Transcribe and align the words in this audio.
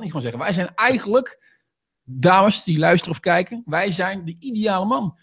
niet 0.00 0.12
gewoon 0.12 0.22
zeggen. 0.22 0.40
Wij 0.40 0.52
zijn 0.52 0.74
eigenlijk, 0.74 1.42
dames 2.02 2.62
die 2.64 2.78
luisteren 2.78 3.14
of 3.14 3.20
kijken, 3.20 3.62
wij 3.64 3.90
zijn 3.90 4.24
de 4.24 4.36
ideale 4.38 4.86
man. 4.86 5.18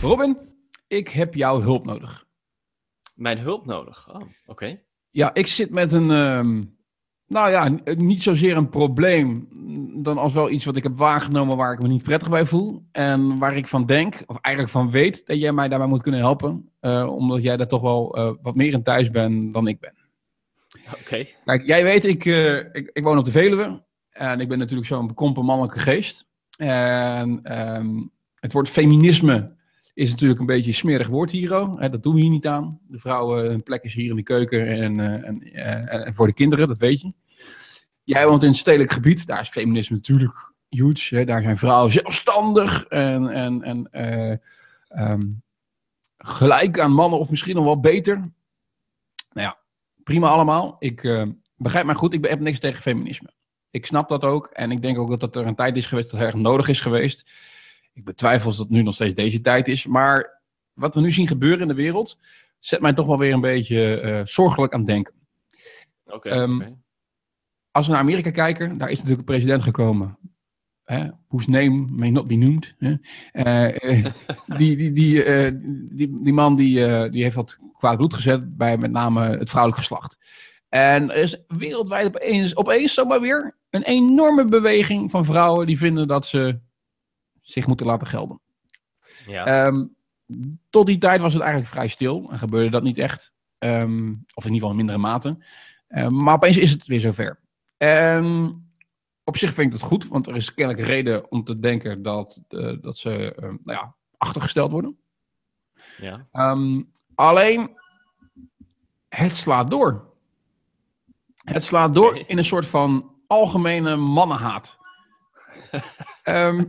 Robin, 0.00 0.38
ik 0.88 1.08
heb 1.08 1.34
jouw 1.34 1.60
hulp 1.60 1.86
nodig. 1.86 2.24
Mijn 3.14 3.38
hulp 3.38 3.66
nodig? 3.66 4.14
Oh, 4.14 4.22
oké. 4.46 4.82
Ja, 5.10 5.34
ik 5.34 5.46
zit 5.46 5.70
met 5.70 5.92
een, 5.92 6.10
ehm, 6.10 6.62
nou 7.32 7.50
ja, 7.50 7.68
n- 7.68 7.82
niet 7.96 8.22
zozeer 8.22 8.56
een 8.56 8.68
probleem, 8.68 9.48
dan 10.02 10.18
als 10.18 10.32
wel 10.32 10.50
iets 10.50 10.64
wat 10.64 10.76
ik 10.76 10.82
heb 10.82 10.98
waargenomen 10.98 11.56
waar 11.56 11.72
ik 11.72 11.82
me 11.82 11.88
niet 11.88 12.02
prettig 12.02 12.30
bij 12.30 12.44
voel. 12.46 12.82
En 12.92 13.38
waar 13.38 13.56
ik 13.56 13.66
van 13.66 13.86
denk, 13.86 14.22
of 14.26 14.36
eigenlijk 14.40 14.74
van 14.74 14.90
weet, 14.90 15.26
dat 15.26 15.38
jij 15.38 15.52
mij 15.52 15.68
daarbij 15.68 15.88
moet 15.88 16.02
kunnen 16.02 16.20
helpen. 16.20 16.68
eh, 16.80 17.06
omdat 17.16 17.42
jij 17.42 17.56
daar 17.56 17.66
toch 17.68 17.80
wel 17.80 18.14
eh, 18.16 18.34
wat 18.42 18.54
meer 18.54 18.72
in 18.72 18.82
thuis 18.82 19.10
bent 19.10 19.54
dan 19.54 19.66
ik 19.66 19.80
ben. 19.80 19.94
Oké. 21.00 21.24
Kijk, 21.44 21.66
jij 21.66 21.84
weet, 21.84 22.04
ik, 22.04 22.24
eh, 22.26 22.56
ik, 22.56 22.90
ik 22.92 23.02
woon 23.04 23.18
op 23.18 23.24
de 23.24 23.30
Veluwe. 23.30 23.82
En 24.10 24.40
ik 24.40 24.48
ben 24.48 24.58
natuurlijk 24.58 24.86
zo'n 24.88 25.06
bekrompen 25.06 25.44
mannelijke 25.44 25.78
geest. 25.78 26.26
En 26.56 27.40
ehm, 27.42 27.88
het 28.34 28.52
woord 28.52 28.68
feminisme 28.68 29.54
is 29.94 30.10
natuurlijk 30.10 30.40
een 30.40 30.46
beetje 30.46 30.68
een 30.68 30.74
smerig 30.76 31.08
woord 31.08 31.30
hier. 31.30 31.48
dat 31.90 32.02
doen 32.02 32.14
we 32.14 32.20
hier 32.20 32.30
niet 32.30 32.46
aan. 32.46 32.78
De 32.88 32.98
vrouwen, 32.98 33.44
hun 33.44 33.62
plek 33.62 33.82
is 33.84 33.94
hier 33.94 34.10
in 34.10 34.16
de 34.16 34.22
keuken 34.22 34.66
en, 34.66 35.00
eh, 35.00 35.28
en, 35.28 35.42
eh, 35.42 36.06
en 36.06 36.14
voor 36.14 36.26
de 36.26 36.34
kinderen, 36.34 36.68
dat 36.68 36.78
weet 36.78 37.00
je. 37.00 37.12
Jij 38.04 38.26
woont 38.26 38.42
in 38.42 38.48
een 38.48 38.54
stedelijk 38.54 38.92
gebied. 38.92 39.26
Daar 39.26 39.40
is 39.40 39.48
feminisme 39.48 39.96
natuurlijk 39.96 40.52
huge. 40.68 41.16
Hè. 41.16 41.24
Daar 41.24 41.42
zijn 41.42 41.58
vrouwen 41.58 41.92
zelfstandig 41.92 42.84
en, 42.86 43.28
en, 43.28 43.62
en 43.62 43.88
eh, 43.90 44.36
ehm, 44.88 45.30
gelijk 46.16 46.78
aan 46.78 46.92
mannen 46.92 47.18
of 47.18 47.30
misschien 47.30 47.54
nog 47.54 47.64
wel 47.64 47.80
beter. 47.80 48.14
Nou 49.32 49.46
ja, 49.46 49.58
prima 50.04 50.28
allemaal. 50.28 50.76
Ik 50.78 51.04
eh, 51.04 51.22
begrijp 51.56 51.86
mij 51.86 51.94
goed, 51.94 52.14
ik 52.14 52.24
heb 52.24 52.40
niks 52.40 52.58
tegen 52.58 52.82
feminisme. 52.82 53.32
Ik 53.70 53.86
snap 53.86 54.08
dat 54.08 54.24
ook 54.24 54.46
en 54.46 54.70
ik 54.70 54.82
denk 54.82 54.98
ook 54.98 55.08
dat 55.08 55.20
dat 55.20 55.36
er 55.36 55.46
een 55.46 55.54
tijd 55.54 55.76
is 55.76 55.86
geweest 55.86 56.10
dat 56.10 56.20
het 56.20 56.28
erg 56.28 56.40
nodig 56.40 56.68
is 56.68 56.80
geweest. 56.80 57.30
Ik 57.92 58.04
betwijfel 58.04 58.50
of 58.50 58.56
dat 58.56 58.68
nu 58.68 58.82
nog 58.82 58.94
steeds 58.94 59.14
deze 59.14 59.40
tijd 59.40 59.68
is. 59.68 59.86
Maar 59.86 60.42
wat 60.72 60.94
we 60.94 61.00
nu 61.00 61.10
zien 61.10 61.26
gebeuren 61.26 61.60
in 61.60 61.68
de 61.68 61.74
wereld, 61.74 62.18
zet 62.58 62.80
mij 62.80 62.92
toch 62.92 63.06
wel 63.06 63.18
weer 63.18 63.32
een 63.32 63.40
beetje 63.40 64.00
eh, 64.00 64.20
zorgelijk 64.24 64.72
aan 64.72 64.80
het 64.80 64.88
denken. 64.88 65.14
Oké. 66.04 66.28
Ehm, 66.28 66.54
oké. 66.54 66.76
Als 67.72 67.86
we 67.86 67.92
naar 67.92 68.00
Amerika 68.00 68.30
kijken, 68.30 68.78
daar 68.78 68.90
is 68.90 68.94
natuurlijk 68.98 69.18
een 69.18 69.34
president 69.34 69.62
gekomen. 69.62 70.18
Hè? 70.84 71.08
Whose 71.28 71.50
name 71.50 71.86
may 71.90 72.10
not 72.10 72.26
be? 72.26 72.60
Eh, 73.32 73.90
eh, 73.90 74.12
die, 74.58 74.76
die, 74.76 74.92
die, 74.92 75.24
eh, 75.24 75.52
die, 75.90 76.22
die 76.22 76.32
man 76.32 76.56
die, 76.56 76.86
eh, 76.86 77.10
die 77.12 77.22
heeft 77.22 77.36
wat 77.36 77.58
kwaad 77.78 77.96
bloed 77.96 78.14
gezet 78.14 78.56
bij 78.56 78.78
met 78.78 78.90
name 78.90 79.20
het 79.20 79.48
vrouwelijk 79.48 79.80
geslacht. 79.80 80.18
En 80.68 81.10
er 81.10 81.22
is 81.22 81.42
wereldwijd 81.46 82.06
opeens, 82.06 82.56
opeens 82.56 82.94
zomaar 82.94 83.20
weer 83.20 83.56
een 83.70 83.82
enorme 83.82 84.44
beweging 84.44 85.10
van 85.10 85.24
vrouwen 85.24 85.66
die 85.66 85.78
vinden 85.78 86.08
dat 86.08 86.26
ze 86.26 86.60
zich 87.42 87.66
moeten 87.66 87.86
laten 87.86 88.06
gelden. 88.06 88.40
Ja. 89.26 89.44
Ehm, 89.44 89.84
tot 90.70 90.86
die 90.86 90.98
tijd 90.98 91.20
was 91.20 91.32
het 91.32 91.42
eigenlijk 91.42 91.72
vrij 91.72 91.88
stil 91.88 92.28
en 92.30 92.38
gebeurde 92.38 92.70
dat 92.70 92.82
niet 92.82 92.98
echt. 92.98 93.32
Ehm, 93.58 94.14
of 94.34 94.44
in 94.44 94.52
ieder 94.52 94.68
geval 94.68 94.70
in 94.70 94.76
mindere 94.76 94.98
mate. 94.98 95.38
Ehm, 95.88 96.14
maar 96.16 96.34
opeens 96.34 96.56
is 96.56 96.70
het 96.70 96.86
weer 96.86 97.00
zover. 97.00 97.41
En 97.86 98.24
op 99.24 99.36
zich 99.36 99.52
vind 99.52 99.72
ik 99.72 99.80
dat 99.80 99.88
goed, 99.88 100.08
want 100.08 100.26
er 100.26 100.34
is 100.36 100.54
kennelijk 100.54 100.86
reden 100.86 101.30
om 101.30 101.44
te 101.44 101.58
denken 101.58 102.02
dat, 102.02 102.40
eh, 102.48 102.72
dat 102.80 102.98
ze 102.98 103.34
eh, 103.34 103.42
nou 103.42 103.58
ja, 103.64 103.94
achtergesteld 104.16 104.70
worden. 104.72 104.98
ja. 105.96 106.26
Ehm, 106.32 106.82
alleen, 107.14 107.70
het 109.08 109.36
slaat 109.36 109.70
door. 109.70 110.10
Het 111.34 111.64
slaat 111.64 111.94
door 111.94 112.22
in 112.26 112.38
een 112.38 112.44
soort 112.44 112.66
van 112.66 113.14
algemene 113.26 113.96
mannenhaat. 113.96 114.78
Ehm, 116.22 116.62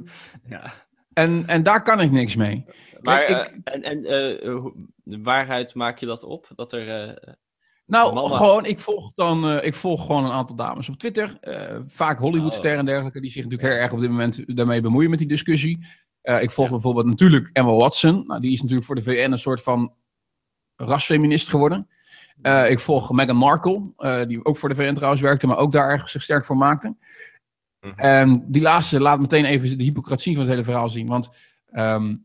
ja. 0.45 0.73
en, 1.13 1.47
en 1.47 1.63
daar 1.63 1.83
kan 1.83 1.99
ik 2.01 2.11
niks 2.11 2.35
mee. 2.35 2.65
Maar, 3.01 3.21
ik- 3.21 3.61
eh, 3.63 3.89
en, 3.91 4.05
eh, 4.05 4.65
waaruit 5.03 5.75
maak 5.75 5.97
je 5.97 6.05
dat 6.05 6.23
op? 6.23 6.47
Dat 6.55 6.71
er... 6.71 7.17
Nou, 7.93 8.29
gewoon, 8.29 8.65
ik 8.65 8.79
volg 8.79 9.11
dan, 9.13 9.49
eh, 9.49 9.67
ik 9.67 9.75
volg 9.75 10.01
gewoon 10.05 10.23
een 10.23 10.31
aantal 10.31 10.55
dames 10.55 10.89
op 10.89 10.97
Twitter. 10.97 11.37
eh, 11.41 11.79
vaak 11.87 12.19
Hollywoodsterren 12.19 12.79
en 12.79 12.85
dergelijke, 12.85 13.21
die 13.21 13.31
zich 13.31 13.43
natuurlijk 13.43 13.69
heel 13.71 13.81
erg 13.81 13.91
op 13.91 13.99
dit 13.99 14.09
moment 14.09 14.55
daarmee 14.57 14.81
bemoeien 14.81 15.09
met 15.09 15.19
die 15.19 15.27
discussie. 15.27 15.85
Eh, 16.21 16.41
ik 16.41 16.51
volg 16.51 16.67
Ja. 16.67 16.73
bijvoorbeeld 16.73 17.05
natuurlijk 17.05 17.49
Emma 17.53 17.71
Watson. 17.71 18.23
Nou, 18.27 18.41
die 18.41 18.51
is 18.51 18.61
natuurlijk 18.61 18.87
voor 18.87 18.95
de 18.95 19.03
VN 19.03 19.31
een 19.31 19.39
soort 19.39 19.61
van 19.63 19.93
rasfeminist 20.75 21.49
geworden. 21.49 21.87
Ik 22.67 22.79
volg 22.79 23.11
Meghan 23.11 23.35
Markle, 23.35 23.93
die 24.27 24.45
ook 24.45 24.57
voor 24.57 24.69
de 24.69 24.75
VN 24.75 24.93
trouwens 24.93 25.21
werkte, 25.21 25.47
maar 25.47 25.57
ook 25.57 25.71
daar 25.71 25.91
erg 25.91 26.09
zich 26.09 26.21
sterk 26.21 26.45
voor 26.45 26.57
maakte. 26.57 26.95
Mhm. 27.79 27.99
En 27.99 28.45
die 28.51 28.61
laatste 28.61 28.99
laat 28.99 29.19
meteen 29.19 29.45
even 29.45 29.77
de 29.77 29.83
hypocratie 29.83 30.33
van 30.33 30.41
het 30.43 30.51
hele 30.51 30.63
verhaal 30.63 30.89
zien. 30.89 31.07
Want, 31.07 31.29
ehm, 31.71 32.15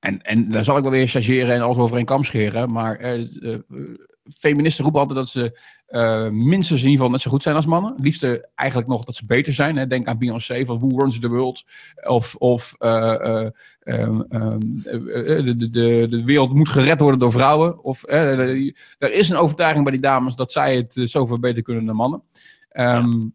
en, 0.00 0.22
en 0.22 0.50
daar 0.50 0.64
zal 0.64 0.76
ik 0.76 0.82
wel 0.82 0.92
weer 0.92 1.08
chargeren 1.08 1.54
en 1.54 1.60
alles 1.60 1.76
over 1.76 1.96
een 1.96 2.04
kam 2.04 2.24
scheren, 2.24 2.72
maar 2.72 2.96
eh, 2.96 3.20
eh, 3.20 3.58
feministen 4.36 4.84
roepen 4.84 5.00
altijd 5.00 5.18
dat 5.18 5.28
ze 5.28 5.58
eh, 5.88 6.28
minstens 6.28 6.82
in 6.82 6.90
ieder 6.90 6.90
geval 6.90 7.10
net 7.10 7.20
zo 7.20 7.30
goed 7.30 7.42
zijn 7.42 7.54
als 7.54 7.66
mannen. 7.66 7.94
Liefste 7.96 8.48
eigenlijk 8.54 8.88
nog 8.88 9.04
dat 9.04 9.16
ze 9.16 9.24
beter 9.26 9.52
zijn. 9.52 9.76
Hè. 9.76 9.86
Denk 9.86 10.06
aan 10.06 10.18
Beyoncé 10.18 10.64
van 10.64 10.78
Who 10.78 10.98
Runs 10.98 11.18
the 11.18 11.28
World. 11.28 11.64
Of, 12.06 12.34
of 12.34 12.74
eh, 12.78 13.26
eh, 13.26 13.50
ehm, 13.80 14.20
ehm, 14.20 14.58
eh, 14.84 15.38
eh, 15.38 15.44
de, 15.44 15.70
de, 15.70 16.06
de, 16.08 16.24
wereld 16.24 16.54
moet 16.54 16.68
gered 16.68 17.00
worden 17.00 17.20
door 17.20 17.32
vrouwen. 17.32 17.84
Of, 17.84 18.02
er 18.06 19.12
is 19.12 19.28
een 19.28 19.36
overtuiging 19.36 19.84
bij 19.84 19.92
die 19.92 20.02
dames 20.02 20.36
dat 20.36 20.52
zij 20.52 20.74
het 20.74 21.10
zoveel 21.10 21.38
beter 21.38 21.62
kunnen 21.62 21.84
dan 21.84 21.96
mannen. 21.96 22.22
Ehm, 22.68 23.28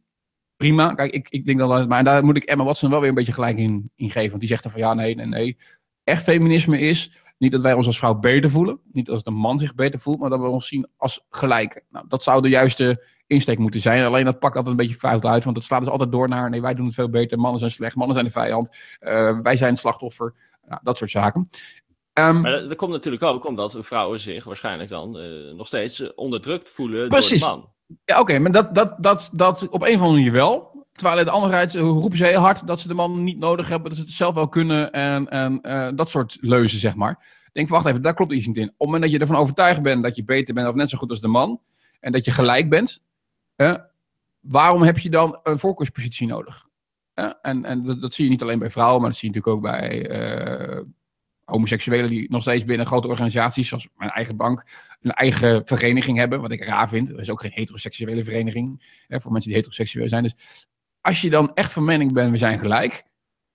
Prima. 0.57 0.94
Kijk, 0.94 1.13
ik, 1.13 1.28
ik 1.30 1.45
denk 1.45 1.57
dat, 1.57 1.88
maar 1.88 2.03
daar 2.03 2.25
moet 2.25 2.38
ik 2.38 2.44
Emma 2.44 2.63
Watson 2.63 2.90
wel 2.90 3.00
weer 3.00 3.09
een 3.09 3.16
beetje 3.16 3.34
gelijk 3.34 3.57
in, 3.57 3.91
in 3.95 4.12
geven. 4.12 4.30
Want 4.30 4.40
die 4.40 4.50
zegt 4.50 4.63
dan 4.63 4.72
van 4.72 4.81
ja, 4.81 4.94
nee, 4.94 5.16
nee, 5.16 5.25
nee. 5.25 5.57
Echt 6.03 6.23
feminisme 6.23 6.79
is 6.79 7.11
niet 7.37 7.51
dat 7.51 7.61
wij 7.61 7.73
ons 7.73 7.87
als 7.87 7.97
vrouw 7.97 8.13
beter 8.13 8.51
voelen. 8.51 8.79
Niet 8.91 9.09
als 9.09 9.23
de 9.23 9.31
man 9.31 9.59
zich 9.59 9.75
beter 9.75 9.99
voelt, 9.99 10.19
maar 10.19 10.29
dat 10.29 10.39
we 10.39 10.45
ons 10.45 10.67
zien 10.67 10.87
als 10.97 11.25
gelijken. 11.29 11.83
Nou, 11.89 12.05
dat 12.07 12.23
zou 12.23 12.41
de 12.41 12.49
juiste 12.49 13.03
insteek 13.27 13.57
moeten 13.57 13.81
zijn. 13.81 14.03
Alleen 14.03 14.25
dat 14.25 14.39
pakt 14.39 14.55
altijd 14.55 14.73
een 14.73 14.85
beetje 14.85 14.99
fout 14.99 15.25
uit. 15.25 15.43
Want 15.43 15.55
het 15.55 15.65
slaat 15.65 15.81
dus 15.81 15.89
altijd 15.89 16.11
door 16.11 16.27
naar 16.29 16.49
nee, 16.49 16.61
wij 16.61 16.73
doen 16.73 16.85
het 16.85 16.95
veel 16.95 17.09
beter. 17.09 17.39
Mannen 17.39 17.59
zijn 17.59 17.71
slecht, 17.71 17.95
mannen 17.95 18.15
zijn 18.15 18.27
de 18.27 18.31
vijand. 18.31 18.69
eh, 18.99 19.39
wij 19.43 19.57
zijn 19.57 19.71
het 19.71 19.79
slachtoffer. 19.79 20.33
Nou, 20.67 20.79
dat 20.83 20.97
soort 20.97 21.09
zaken. 21.09 21.49
Ehm, 22.13 22.39
maar 22.39 22.51
dat, 22.51 22.67
dat 22.67 22.77
komt 22.77 22.91
natuurlijk 22.91 23.23
ook 23.23 23.45
omdat 23.45 23.77
vrouwen 23.81 24.19
zich 24.19 24.43
waarschijnlijk 24.43 24.89
dan 24.89 25.17
eh, 25.17 25.53
nog 25.55 25.67
steeds 25.67 26.01
eh, 26.01 26.09
onderdrukt 26.15 26.71
voelen 26.71 27.07
Precies. 27.07 27.39
door 27.39 27.49
de 27.49 27.55
man. 27.55 27.71
Ja, 28.05 28.19
oké, 28.19 28.39
maar 28.39 28.51
dat, 28.51 28.75
dat, 28.75 28.95
dat, 28.99 29.29
dat 29.33 29.69
op 29.69 29.81
een 29.81 29.93
of 29.93 29.99
andere 29.99 30.11
manier 30.11 30.31
wel. 30.31 30.72
Terwijl 30.93 31.19
aan 31.19 31.25
de 31.25 31.31
andere 31.31 31.79
roepen 31.79 32.17
ze 32.17 32.25
heel 32.25 32.39
hard 32.39 32.67
dat 32.67 32.79
ze 32.79 32.87
de 32.87 32.93
man 32.93 33.23
niet 33.23 33.39
nodig 33.39 33.67
hebben, 33.67 33.89
dat 33.89 33.97
ze 33.97 34.05
het 34.05 34.13
zelf 34.13 34.35
wel 34.35 34.49
kunnen 34.49 34.91
en, 34.91 35.29
en 35.29 35.61
eh, 35.61 35.89
dat 35.95 36.09
soort 36.09 36.37
leuzen, 36.41 36.79
zeg 36.79 36.95
maar. 36.95 37.41
Denk, 37.51 37.69
wacht 37.69 37.85
even, 37.85 38.01
daar 38.01 38.13
klopt 38.13 38.33
iets 38.33 38.47
niet 38.47 38.57
in. 38.57 38.63
Op 38.67 38.69
het 38.69 38.85
moment 38.85 39.03
dat 39.03 39.11
je 39.11 39.19
ervan 39.19 39.35
overtuigd 39.35 39.81
bent 39.81 40.03
dat 40.03 40.15
je 40.15 40.23
beter 40.23 40.53
bent 40.53 40.67
of 40.67 40.75
net 40.75 40.89
zo 40.89 40.97
goed 40.97 41.09
als 41.09 41.21
de 41.21 41.27
man, 41.27 41.61
en 42.03 42.11
dat 42.11 42.25
je 42.25 42.31
gelijk 42.31 42.69
bent, 42.69 43.03
eh, 43.55 43.75
waarom 44.39 44.83
heb 44.83 44.99
je 44.99 45.09
dan 45.09 45.39
een 45.43 45.59
voorkeurspositie 45.59 46.27
nodig? 46.27 46.67
Eh, 47.13 47.31
en 47.41 47.65
en 47.65 47.83
dat, 47.99 48.13
zie 48.13 48.23
je 48.23 48.29
niet 48.31 48.41
alleen 48.41 48.59
bij 48.59 48.71
vrouwen, 48.71 49.01
maar 49.01 49.09
dat 49.09 49.19
zie 49.19 49.29
je 49.29 49.35
natuurlijk 49.35 49.65
ook 49.65 49.71
bij 49.71 50.07
eh, 50.09 50.81
homoseksuelen 51.43 52.09
die 52.09 52.29
nog 52.29 52.41
steeds 52.41 52.65
binnen 52.65 52.85
grote 52.85 53.07
organisaties, 53.07 53.67
zoals 53.67 53.87
mijn 53.97 54.09
eigen 54.09 54.35
bank, 54.35 54.63
een 55.01 55.11
eigen 55.11 55.61
vereniging 55.65 56.17
hebben, 56.17 56.41
wat 56.41 56.51
ik 56.51 56.65
raar 56.65 56.89
vind. 56.89 57.09
Er 57.09 57.19
is 57.19 57.29
ook 57.29 57.41
geen 57.41 57.51
heteroseksuele 57.53 58.23
vereniging 58.23 58.95
voor 59.09 59.31
mensen 59.31 59.49
die 59.49 59.59
heteroseksueel 59.59 60.09
zijn. 60.09 60.23
Dus 60.23 60.35
als 61.03 61.21
je 61.21 61.29
dan 61.29 61.53
echt 61.53 61.71
van 61.71 61.85
mening 61.85 62.13
bent, 62.13 62.31
we 62.31 62.37
zijn 62.37 62.59
gelijk. 62.59 63.03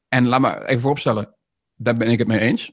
En 0.08 0.26
laat 0.26 0.40
me 0.40 0.66
even 0.66 0.80
vooropstellen, 0.80 1.34
daar 1.76 1.94
ben 1.94 2.10
ik 2.10 2.18
het 2.18 2.28
mee 2.28 2.38
eens. 2.38 2.72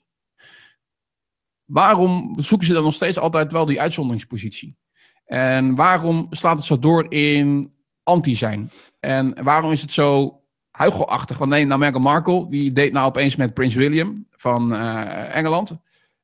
Waarom 1.65 2.35
zoeken 2.37 2.67
ze 2.67 2.73
dan 2.73 2.83
nog 2.83 2.93
steeds 2.93 3.17
altijd 3.17 3.51
wel 3.51 3.65
die 3.65 3.81
uitzonderingspositie? 3.81 4.77
En 5.25 5.75
waarom 5.75 6.27
slaat 6.29 6.55
het 6.55 6.65
zo 6.65 6.79
door 6.79 7.11
in 7.13 7.73
anti 8.03 8.35
zijn? 8.35 8.69
En 8.99 9.43
waarom 9.43 9.71
is 9.71 9.81
het 9.81 9.91
zo 9.91 10.41
huichelachtig? 10.71 11.37
Want 11.37 11.51
nee, 11.51 11.65
nou 11.65 11.79
Meghan 11.79 12.01
Markle, 12.01 12.49
die 12.49 12.71
deed 12.71 12.91
nou 12.91 13.07
opeens 13.07 13.35
met 13.35 13.53
Prins 13.53 13.75
William 13.75 14.27
van 14.29 14.73
eh, 14.73 15.35
Engeland. 15.35 15.77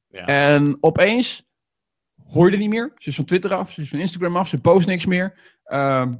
Ja. 0.08 0.26
En 0.26 0.78
opeens 0.82 1.50
hoor 2.28 2.46
je 2.46 2.52
er 2.52 2.58
niet 2.58 2.70
meer. 2.70 2.94
Ze 2.98 3.10
is 3.10 3.16
van 3.16 3.26
Twitter 3.26 3.54
af, 3.54 3.72
ze 3.72 3.82
is 3.82 3.90
van 3.90 4.00
Instagram 4.00 4.36
af, 4.36 4.48
ze 4.48 4.62
post 4.62 4.88
niks 4.88 5.06
meer. 5.06 5.40
Ehm, 5.64 6.14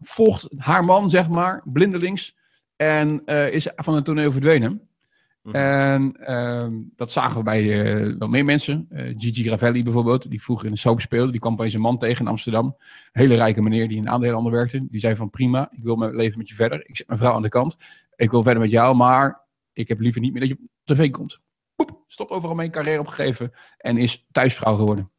volgt 0.00 0.48
haar 0.56 0.84
man, 0.84 1.10
zeg 1.10 1.28
maar, 1.28 1.62
blindelings. 1.64 2.36
En 2.76 3.24
eh, 3.24 3.52
is 3.52 3.68
van 3.76 3.94
het 3.94 4.04
toneel 4.04 4.32
verdwenen. 4.32 4.88
Mhm. 5.46 5.56
En 5.56 6.12
ehm, 6.12 6.74
dat 6.96 7.12
zagen 7.12 7.36
we 7.36 7.42
bij 7.42 7.84
eh, 7.84 8.14
wel 8.18 8.28
meer 8.28 8.44
mensen. 8.44 8.86
Eh, 8.90 9.14
Gigi 9.16 9.48
Ravelli 9.48 9.82
bijvoorbeeld, 9.82 10.30
die 10.30 10.42
vroeger 10.42 10.66
in 10.66 10.72
de 10.72 10.78
soap 10.78 11.00
speelde. 11.00 11.30
Die 11.30 11.40
kwam 11.40 11.52
opeens 11.52 11.74
een 11.74 11.80
man 11.80 11.98
tegen 11.98 12.24
in 12.24 12.30
Amsterdam. 12.30 12.76
Hele 13.12 13.34
rijke 13.34 13.62
meneer 13.62 13.88
die 13.88 13.96
in 13.96 14.08
aandelenhandel 14.08 14.52
werkte. 14.52 14.86
Die 14.90 15.00
zei 15.00 15.16
van 15.16 15.30
prima, 15.30 15.68
ik 15.70 15.82
wil 15.82 15.96
mijn 15.96 16.16
leven 16.16 16.38
met 16.38 16.48
je 16.48 16.54
verder. 16.54 16.88
Ik 16.88 16.96
zet 16.96 17.06
mijn 17.06 17.18
vrouw 17.18 17.32
aan 17.32 17.42
de 17.42 17.48
kant. 17.48 17.76
Ik 18.16 18.30
wil 18.30 18.42
verder 18.42 18.60
met 18.60 18.70
jou, 18.70 18.96
maar 18.96 19.40
ik 19.72 19.88
heb 19.88 20.00
liever 20.00 20.20
niet 20.20 20.32
meer 20.32 20.40
dat 20.40 20.48
je 20.48 20.56
op 20.60 20.96
tv 20.96 21.10
komt. 21.10 21.40
Poep, 21.74 22.04
stop 22.06 22.30
overal 22.30 22.56
mee, 22.56 22.70
carrière 22.70 23.00
opgegeven 23.00 23.52
en 23.78 23.96
is 23.96 24.26
thuisvrouw 24.32 24.76
geworden. 24.76 25.10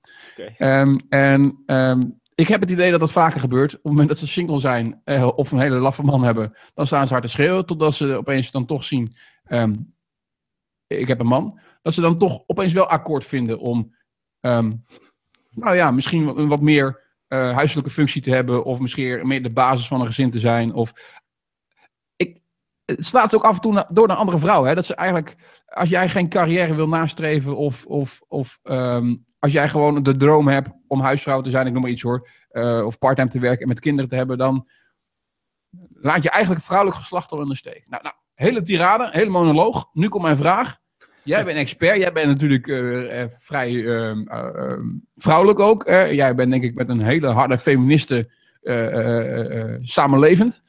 Ehm, 0.57 0.95
en 1.09 1.63
ehm, 1.65 1.99
ik 2.37 2.47
heb 2.47 2.61
het 2.61 2.69
idee 2.71 2.91
dat 2.91 2.99
dat 2.99 3.11
vaker 3.11 3.39
gebeurt. 3.39 3.71
Op 3.71 3.77
het 3.83 3.91
moment 3.91 4.09
dat 4.09 4.17
ze 4.19 4.27
single 4.27 4.59
zijn 4.59 5.01
eh, 5.03 5.27
of 5.35 5.51
een 5.51 5.59
hele 5.59 5.77
laffe 5.77 6.03
man 6.03 6.23
hebben, 6.23 6.53
dan 6.73 6.87
staan 6.87 7.07
ze 7.07 7.13
hard 7.13 7.25
te 7.25 7.29
schreeuwen. 7.29 7.65
Totdat 7.65 7.93
ze 7.93 8.13
opeens 8.13 8.51
dan 8.51 8.65
toch 8.65 8.83
zien, 8.83 9.15
ehm, 9.43 9.73
ik 10.87 11.07
heb 11.07 11.19
een 11.19 11.27
man. 11.27 11.59
Dat 11.81 11.93
ze 11.93 12.01
dan 12.01 12.17
toch 12.17 12.43
opeens 12.47 12.73
wel 12.73 12.87
akkoord 12.87 13.25
vinden 13.25 13.59
om, 13.59 13.95
ehm, 14.39 14.71
nou 15.49 15.75
ja, 15.75 15.91
misschien 15.91 16.25
wat- 16.25 16.47
wat 16.47 16.61
meer 16.61 17.05
eh, 17.27 17.53
huiselijke 17.53 17.89
functie 17.89 18.21
te 18.21 18.29
hebben. 18.31 18.63
Of 18.63 18.79
misschien 18.79 19.27
meer 19.27 19.43
de 19.43 19.49
basis 19.53 19.87
van 19.87 20.01
een 20.01 20.07
gezin 20.07 20.31
te 20.31 20.39
zijn. 20.39 20.73
Of 20.73 20.93
ik, 22.15 22.41
het 22.85 23.05
slaat 23.05 23.35
ook 23.35 23.43
af 23.43 23.55
en 23.55 23.61
toe 23.61 23.85
door 23.89 24.07
naar 24.07 24.17
andere 24.17 24.39
vrouwen. 24.39 24.69
Hè? 24.69 24.75
Dat 24.75 24.85
ze 24.85 24.95
eigenlijk, 24.95 25.35
als 25.65 25.89
jij 25.89 26.09
geen 26.09 26.29
carrière 26.29 26.75
wil 26.75 26.87
nastreven 26.87 27.57
of, 27.57 27.85
of, 27.85 28.21
of 28.27 28.59
ehm, 28.63 29.15
als 29.47 29.55
jij 29.55 29.69
gewoon 29.69 30.03
de 30.03 30.17
droom 30.17 30.47
hebt 30.47 30.69
om 30.87 30.99
huisvrouw 30.99 31.41
te 31.41 31.49
zijn, 31.49 31.67
ik 31.67 31.73
noem 31.73 31.81
maar 31.81 31.91
iets 31.91 32.01
hoor, 32.01 32.29
eh, 32.49 32.85
of 32.85 32.97
parttime 32.97 33.29
te 33.29 33.39
werken 33.39 33.61
en 33.61 33.67
met 33.67 33.79
kinderen 33.79 34.09
te 34.09 34.15
hebben, 34.15 34.37
dan 34.37 34.67
laat 35.93 36.23
je 36.23 36.29
eigenlijk 36.29 36.59
het 36.59 36.69
vrouwelijk 36.69 36.99
geslacht 36.99 37.31
al 37.31 37.41
in 37.41 37.47
de 37.47 37.55
steek. 37.55 37.83
Nou, 37.87 38.03
nou 38.03 38.15
hele 38.33 38.61
tirade, 38.61 39.09
hele 39.11 39.29
monoloog. 39.29 39.89
Nu 39.93 40.07
komt 40.07 40.23
mijn 40.23 40.37
vraag. 40.37 40.77
Jij 41.23 41.45
bent 41.45 41.57
expert, 41.57 41.97
jij 41.97 42.11
bent 42.11 42.27
natuurlijk 42.27 42.67
eh, 42.67 43.21
eh, 43.21 43.29
vrij 43.37 43.71
vrouwelijk 45.15 45.59
ook. 45.59 45.83
jij 46.11 46.33
bent 46.33 46.51
denk 46.51 46.63
ik 46.63 46.75
met 46.75 46.89
een 46.89 47.01
hele 47.01 47.27
harde 47.27 47.57
feministe 47.57 48.31
samenlevend. 49.81 50.63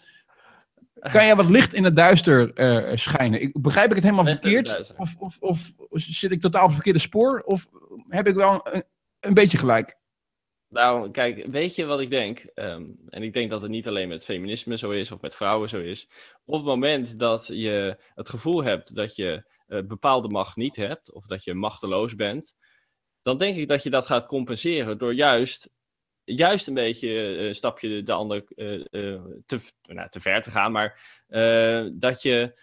Kan 1.01 1.25
jij 1.25 1.37
wat 1.37 1.51
licht 1.51 1.75
in 1.75 1.85
het 1.85 1.97
duister 1.97 2.55
eh, 2.55 2.97
schijnen? 2.97 3.41
Ik, 3.41 3.63
begrijp 3.63 3.89
ik 3.89 3.95
het 3.95 4.05
helemaal 4.05 4.25
Licht 4.25 4.41
verkeerd? 4.41 4.93
Of, 4.97 5.17
of, 5.19 5.37
of 5.41 5.73
zit 5.91 6.33
ik 6.33 6.41
totaal 6.41 6.61
op 6.61 6.67
het 6.67 6.75
verkeerde 6.75 6.99
spoor? 6.99 7.43
Of 7.45 7.67
heb 8.09 8.27
ik 8.27 8.35
wel 8.35 8.61
een, 8.73 8.85
een 9.21 9.35
beetje 9.35 9.59
gelijk? 9.59 9.97
Nou, 10.69 11.11
kijk, 11.11 11.47
weet 11.47 11.75
je 11.75 11.85
wat 11.85 12.01
ik 12.01 12.11
denk? 12.11 12.39
Ehm, 12.39 12.85
en 13.09 13.23
ik 13.23 13.33
denk 13.33 13.51
dat 13.51 13.63
het 13.63 13.71
niet 13.71 13.89
alleen 13.89 14.09
met 14.09 14.25
feminisme 14.25 14.79
zo 14.79 14.91
is 14.91 15.11
of 15.11 15.21
met 15.21 15.35
vrouwen 15.35 15.69
zo 15.69 15.79
is. 15.79 16.09
Op 16.45 16.55
het 16.55 16.65
moment 16.65 17.19
dat 17.19 17.47
je 17.47 17.99
het 18.15 18.29
gevoel 18.29 18.63
hebt 18.63 18.95
dat 18.95 19.17
je 19.17 19.45
eh, 19.67 19.83
bepaalde 19.83 20.29
macht 20.29 20.57
niet 20.57 20.77
hebt, 20.77 21.13
of 21.13 21.27
dat 21.27 21.45
je 21.45 21.55
machteloos 21.55 22.15
bent, 22.15 22.57
dan 23.23 23.39
denk 23.39 23.57
ik 23.57 23.69
dat 23.69 23.83
je 23.83 23.91
dat 23.91 24.07
gaat 24.07 24.27
compenseren 24.27 24.99
door 24.99 25.15
juist, 25.15 25.71
juist 26.37 26.69
een 26.69 26.75
beetje 26.75 27.09
eh, 27.09 27.47
een 27.47 27.55
stapje 27.55 28.03
de 28.03 28.13
ander 28.13 28.45
eh, 28.55 28.75
eh, 28.75 29.23
te, 29.47 29.61
nou, 29.83 30.09
te 30.09 30.21
ver 30.21 30.43
te 30.43 30.51
gaan, 30.51 30.73
maar 30.73 31.23
eh, 31.27 31.87
dat 31.93 32.23
je 32.23 32.61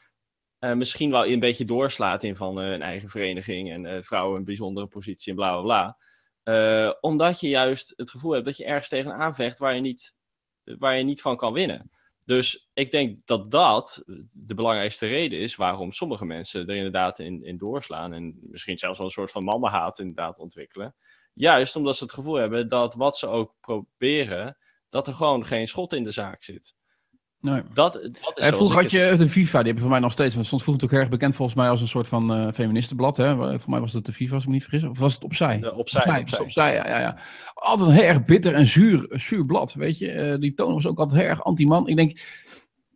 eh, 0.60 0.74
misschien 0.74 1.12
wel 1.12 1.26
een 1.26 1.40
beetje 1.40 1.66
doorslaat 1.66 2.24
in 2.24 2.36
van 2.36 2.62
eh, 2.62 2.72
een 2.72 2.82
eigen 2.82 3.10
vereniging 3.10 3.72
en 3.72 3.86
eh, 3.86 4.02
vrouwen 4.02 4.38
een 4.38 4.46
bijzondere 4.46 4.88
positie 4.88 5.30
en 5.30 5.36
bla 5.36 5.52
bla 5.52 5.62
bla. 5.62 5.98
Eh, 6.44 6.94
omdat 7.02 7.40
je 7.40 7.50
juist 7.50 7.94
het 7.96 8.10
gevoel 8.10 8.32
hebt 8.32 8.46
dat 8.46 8.58
je 8.58 8.66
ergens 8.66 8.88
tegenaan 8.88 9.36
vecht 9.36 9.60
waar 9.60 9.76
je 9.76 9.82
niet, 9.82 10.16
waar 10.64 10.98
je 10.98 11.04
niet 11.04 11.22
van 11.22 11.38
kan 11.38 11.54
winnen. 11.54 11.92
Dus 12.26 12.70
ik 12.74 12.92
denk 12.92 13.26
dat 13.26 13.52
dat 13.52 14.04
de 14.32 14.54
belangrijkste 14.54 15.08
reden 15.08 15.40
is 15.40 15.56
waarom 15.56 15.92
sommige 15.92 16.26
mensen 16.26 16.68
er 16.68 16.76
inderdaad 16.76 17.20
in, 17.20 17.44
in 17.44 17.58
doorslaan. 17.58 18.14
En 18.14 18.38
misschien 18.42 18.78
zelfs 18.78 18.98
wel 18.98 19.08
een 19.08 19.14
soort 19.14 19.32
van 19.32 19.44
mannenhaat 19.44 20.00
inderdaad 20.00 20.40
ontwikkelen. 20.40 20.96
Juist 21.36 21.76
omdat 21.76 21.98
ze 21.98 22.04
het 22.04 22.14
gevoel 22.14 22.36
hebben 22.36 22.68
dat 22.68 22.94
wat 22.94 23.18
ze 23.18 23.28
ook 23.28 23.54
proberen, 23.62 24.58
dat 24.90 25.08
er 25.08 25.14
gewoon 25.14 25.46
geen 25.46 25.68
schot 25.68 25.94
in 25.94 26.04
de 26.04 26.12
zaak 26.12 26.44
zit. 26.44 26.76
Nee. 27.40 27.62
Dat, 27.74 27.94
dat 27.94 28.38
is 28.38 28.44
Eh, 28.44 28.54
vroeger 28.54 28.82
had 28.82 28.92
je 28.92 28.98
het- 28.98 29.18
de 29.18 29.30
FIFA, 29.30 29.58
die 29.58 29.68
heb 29.68 29.76
je 29.76 29.82
voor 29.82 29.90
mij 29.92 30.00
nog 30.00 30.12
steeds. 30.12 30.36
Want 30.36 30.38
het 30.38 30.60
stond 30.60 30.64
vroeger 30.64 30.84
ook 30.84 31.02
erg 31.04 31.10
bekend 31.10 31.36
volgens 31.36 31.58
mij 31.58 31.70
als 31.70 31.82
een 31.82 31.88
soort 31.88 32.08
van 32.08 32.34
eh 32.34 32.48
feministenblad. 32.54 33.18
Hè? 33.18 33.36
Voor 33.60 33.70
mij 33.70 33.80
was 33.80 33.94
het 33.94 34.06
de 34.06 34.14
FIFA, 34.14 34.34
als 34.34 34.42
ik 34.44 34.48
me 34.50 34.54
niet 34.56 34.64
vergis. 34.66 34.84
Of 34.90 35.00
was 35.00 35.14
het 35.14 35.24
opzij? 35.24 35.60
de 35.60 35.74
opzij, 35.74 36.02
opzij, 36.02 36.20
opzij. 36.22 36.40
opzij, 36.40 36.74
ja, 36.74 36.88
ja, 36.88 37.00
ja. 37.00 37.18
Altijd 37.54 37.90
een 37.90 37.96
heel 37.96 38.04
erg 38.04 38.26
bitter 38.26 38.54
en 38.54 38.68
zuur, 38.68 39.06
zuur 39.10 39.46
blad, 39.46 39.74
weet 39.74 39.98
je. 39.98 40.12
Eh, 40.12 40.40
die 40.40 40.54
toon 40.54 40.74
was 40.74 40.86
ook 40.88 41.00
altijd 41.00 41.22
heel 41.22 41.30
erg 41.30 41.44
anti-man. 41.44 41.88
Ik 41.88 41.96
denk, 41.96 42.20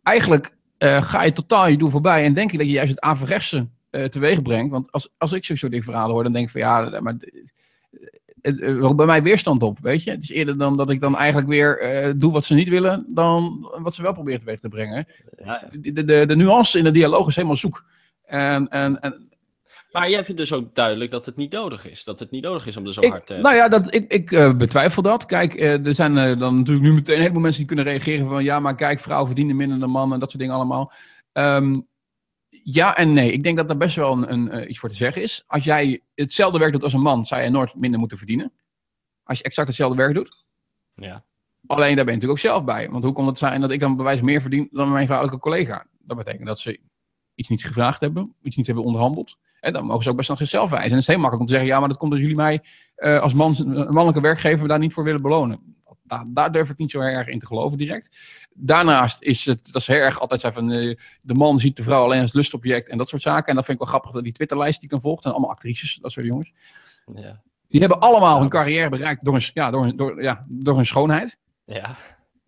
eigenlijk 0.02 0.56
ga 0.78 1.22
je 1.22 1.32
totaal 1.32 1.68
je 1.68 1.78
doel 1.78 1.90
voorbij 1.90 2.24
en 2.24 2.34
denk 2.34 2.50
je 2.50 2.58
dat 2.58 2.66
je 2.66 2.72
juist 2.72 2.90
het 2.90 3.00
averechtse 3.00 3.68
teweeg 4.08 4.42
brengt. 4.42 4.70
Want 4.70 4.92
als, 4.92 5.14
als 5.18 5.32
ik 5.32 5.44
zo'n 5.44 5.56
soort 5.56 5.70
dingen 5.72 5.86
verhalen 5.86 6.14
hoor, 6.14 6.22
dan 6.22 6.32
denk 6.32 6.44
ik 6.44 6.50
van 6.50 6.60
ja, 6.60 7.00
maar 7.00 7.16
het, 8.42 8.60
het 8.60 8.78
roept 8.78 8.96
bij 8.96 9.06
mij 9.06 9.22
weerstand 9.22 9.62
op, 9.62 9.78
weet 9.80 10.02
je. 10.02 10.10
Het 10.10 10.22
is 10.22 10.30
eerder 10.30 10.58
dan 10.58 10.76
dat 10.76 10.90
ik 10.90 11.00
dan 11.00 11.16
eigenlijk 11.16 11.48
weer 11.48 11.78
eh, 11.80 12.12
doe 12.16 12.32
wat 12.32 12.44
ze 12.44 12.54
niet 12.54 12.68
willen, 12.68 13.04
dan 13.08 13.68
wat 13.82 13.94
ze 13.94 14.02
wel 14.02 14.12
proberen 14.12 14.40
teweeg 14.40 14.60
te 14.60 14.68
brengen. 14.68 15.06
Ja, 15.44 15.68
ja. 15.72 15.78
De, 15.92 16.04
de, 16.04 16.26
de 16.26 16.36
nuance 16.36 16.78
in 16.78 16.84
de 16.84 16.90
dialoog 16.90 17.28
is 17.28 17.34
helemaal 17.36 17.56
zoek. 17.56 17.84
En, 18.24 18.68
en, 18.68 19.00
en 19.00 19.28
Maar 19.92 20.10
jij 20.10 20.24
vindt 20.24 20.40
dus 20.40 20.52
ook 20.52 20.74
duidelijk 20.74 21.10
dat 21.10 21.26
het 21.26 21.36
niet 21.36 21.52
nodig 21.52 21.90
is. 21.90 22.04
Dat 22.04 22.18
het 22.18 22.30
niet 22.30 22.42
nodig 22.44 22.66
is 22.66 22.76
om 22.76 22.86
er 22.86 22.92
zo 22.92 23.00
Ik- 23.00 23.10
hard 23.10 23.26
te... 23.26 23.36
Nou 23.36 23.56
ja, 23.56 23.68
dat, 23.68 23.94
ik, 23.94 24.12
ik 24.12 24.32
eh, 24.32 24.54
betwijfel 24.54 25.02
dat. 25.02 25.26
Kijk, 25.26 25.54
eh, 25.54 25.86
er 25.86 25.94
zijn 25.94 26.18
eh, 26.18 26.38
dan 26.38 26.54
natuurlijk 26.54 26.86
nu 26.86 26.92
meteen 26.92 27.14
een 27.14 27.20
heleboel 27.20 27.42
mensen 27.42 27.66
die 27.66 27.74
kunnen 27.74 27.92
reageren 27.92 28.28
van 28.28 28.42
ja, 28.44 28.60
maar 28.60 28.74
kijk, 28.74 29.00
vrouwen 29.00 29.26
verdienen 29.26 29.56
minder 29.56 29.78
dan 29.78 29.90
mannen 29.90 30.14
en 30.14 30.20
dat 30.20 30.30
soort 30.30 30.42
dingen 30.42 30.56
allemaal. 30.58 30.92
Ehm, 31.32 31.74
ja 32.50 32.96
en 32.96 33.14
nee. 33.14 33.32
Ik 33.32 33.42
denk 33.42 33.56
dat 33.56 33.68
daar 33.68 33.76
best 33.76 33.96
wel 33.96 34.12
een, 34.12 34.32
een, 34.32 34.50
eh, 34.50 34.68
iets 34.68 34.78
voor 34.78 34.88
te 34.88 34.96
zeggen 34.96 35.22
is. 35.22 35.44
Als 35.46 35.64
jij 35.64 36.02
hetzelfde 36.14 36.58
werk 36.58 36.72
doet 36.72 36.82
als 36.82 36.92
een 36.92 37.00
man, 37.00 37.26
zou 37.26 37.42
je 37.42 37.50
nooit 37.50 37.74
minder 37.74 37.98
moeten 37.98 38.18
verdienen. 38.18 38.52
Als 39.22 39.38
je 39.38 39.44
exact 39.44 39.68
hetzelfde 39.68 39.96
werk 39.96 40.14
doet. 40.14 40.44
Ja. 40.94 41.24
Alleen 41.66 41.96
daar 41.96 42.04
ben 42.04 42.14
je 42.14 42.20
natuurlijk 42.20 42.30
ook 42.30 42.52
zelf 42.52 42.64
bij. 42.64 42.90
Want 42.90 43.04
hoe 43.04 43.12
kan 43.12 43.26
het 43.26 43.38
zijn 43.38 43.60
dat 43.60 43.70
ik 43.70 43.80
dan 43.80 43.96
bewijs 43.96 44.20
meer 44.20 44.40
verdien 44.40 44.68
dan 44.70 44.92
mijn 44.92 45.06
vrouwelijke 45.06 45.40
collega? 45.40 45.86
Dat 45.98 46.16
betekent 46.16 46.46
dat 46.46 46.58
ze 46.58 46.80
iets 47.34 47.48
niet 47.48 47.64
gevraagd 47.64 48.00
hebben, 48.00 48.34
iets 48.42 48.56
niet 48.56 48.66
hebben 48.66 48.84
onderhandeld. 48.84 49.36
En 49.60 49.72
dan 49.72 49.84
mogen 49.84 50.02
ze 50.02 50.10
ook 50.10 50.16
best 50.16 50.28
nog 50.28 50.38
zichzelf 50.38 50.70
wijzen. 50.70 50.88
En 50.88 50.96
het 50.96 51.00
is 51.00 51.06
heel 51.06 51.18
makkelijk 51.18 51.40
om 51.40 51.46
te 51.46 51.52
zeggen, 51.52 51.70
ja, 51.70 51.78
maar 51.78 51.88
dat 51.88 51.98
komt 51.98 52.12
omdat 52.12 52.28
jullie 52.28 52.42
mij 52.42 52.62
eh, 52.94 53.20
als 53.20 53.34
man, 53.34 53.54
een 53.58 53.74
mannelijke 53.74 54.20
werkgever 54.20 54.68
daar 54.68 54.78
niet 54.78 54.92
voor 54.92 55.04
willen 55.04 55.22
belonen. 55.22 55.79
Daar, 56.10 56.24
daar 56.28 56.52
durf 56.52 56.70
ik 56.70 56.78
niet 56.78 56.90
zo 56.90 57.00
erg 57.00 57.28
in 57.28 57.38
te 57.38 57.46
geloven 57.46 57.78
direct. 57.78 58.18
Daarnaast 58.54 59.22
is 59.22 59.44
het, 59.44 59.72
dat 59.72 59.80
is 59.82 59.86
heel 59.86 59.96
erg 59.96 60.20
altijd 60.20 60.40
zijn 60.40 60.52
van, 60.52 60.70
eh, 60.70 60.96
de 61.22 61.34
man 61.34 61.58
ziet 61.58 61.76
de 61.76 61.82
vrouw 61.82 62.02
alleen 62.02 62.22
als 62.22 62.32
lustobject 62.32 62.88
en 62.88 62.98
dat 62.98 63.08
soort 63.08 63.22
zaken. 63.22 63.46
En 63.46 63.54
dat 63.54 63.64
vind 63.64 63.80
ik 63.80 63.84
wel 63.84 63.92
grappig, 63.92 64.10
dat 64.10 64.24
die 64.24 64.32
Twitterlijst 64.32 64.80
die 64.80 64.84
ik 64.84 64.90
dan 64.90 65.00
volg, 65.00 65.22
zijn 65.22 65.34
allemaal 65.34 65.52
actrices, 65.52 65.98
dat 66.02 66.12
soort 66.12 66.26
jongens. 66.26 66.52
Ja. 67.14 67.42
Die 67.68 67.80
hebben 67.80 68.00
allemaal 68.00 68.34
Ja, 68.34 68.40
hun 68.40 68.48
carrière 68.48 68.88
bereikt 68.88 69.24
door 69.24 69.34
hun, 69.34 69.42
ja, 69.54 69.70
door 69.70 69.84
hun, 69.84 69.96
door, 69.96 70.22
ja, 70.22 70.44
door 70.48 70.76
hun 70.76 70.86
schoonheid. 70.86 71.38
Ja. 71.64 71.96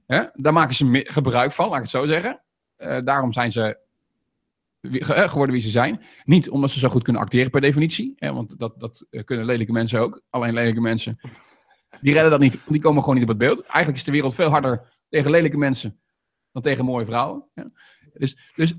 Hè? 0.06 0.22
Daar 0.32 0.52
maken 0.52 0.74
ze 0.74 1.00
gebruik 1.04 1.52
van, 1.52 1.66
laat 1.66 1.76
ik 1.76 1.82
het 1.82 1.90
zo 1.90 2.06
zeggen. 2.06 2.42
Eh, 2.76 2.98
daarom 3.04 3.32
zijn 3.32 3.52
ze 3.52 3.78
eh, 4.80 5.28
geworden 5.28 5.54
wie 5.54 5.64
ze 5.64 5.70
zijn. 5.70 6.02
Niet 6.24 6.50
omdat 6.50 6.70
ze 6.70 6.78
zo 6.78 6.88
goed 6.88 7.02
kunnen 7.02 7.22
acteren 7.22 7.50
per 7.50 7.60
definitie. 7.60 8.14
Hè? 8.16 8.32
Want 8.32 8.58
dat, 8.58 8.80
dat 8.80 9.06
kunnen 9.24 9.46
lelijke 9.46 9.72
mensen 9.72 10.00
ook. 10.00 10.22
Alleen 10.30 10.52
lelijke 10.52 10.80
mensen, 10.80 11.18
die 12.02 12.12
redden 12.12 12.30
dat 12.30 12.40
niet. 12.40 12.58
Die 12.66 12.80
komen 12.80 13.00
gewoon 13.00 13.14
niet 13.14 13.22
op 13.24 13.28
het 13.30 13.38
beeld. 13.38 13.60
Eigenlijk 13.62 13.96
is 13.96 14.04
de 14.04 14.10
wereld 14.10 14.34
veel 14.34 14.48
harder 14.48 14.92
tegen 15.08 15.30
lelijke 15.30 15.56
mensen 15.56 16.00
dan 16.52 16.62
tegen 16.62 16.84
mooie 16.84 17.06
vrouwen. 17.06 17.44
Hè? 17.54 17.62
Dus, 18.14 18.36
dus 18.54 18.74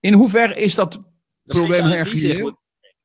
in 0.00 0.12
hoeverre 0.12 0.54
is 0.54 0.74
dat 0.74 1.02
Probleem 1.44 1.86
erg 1.86 2.12
moet- 2.12 2.56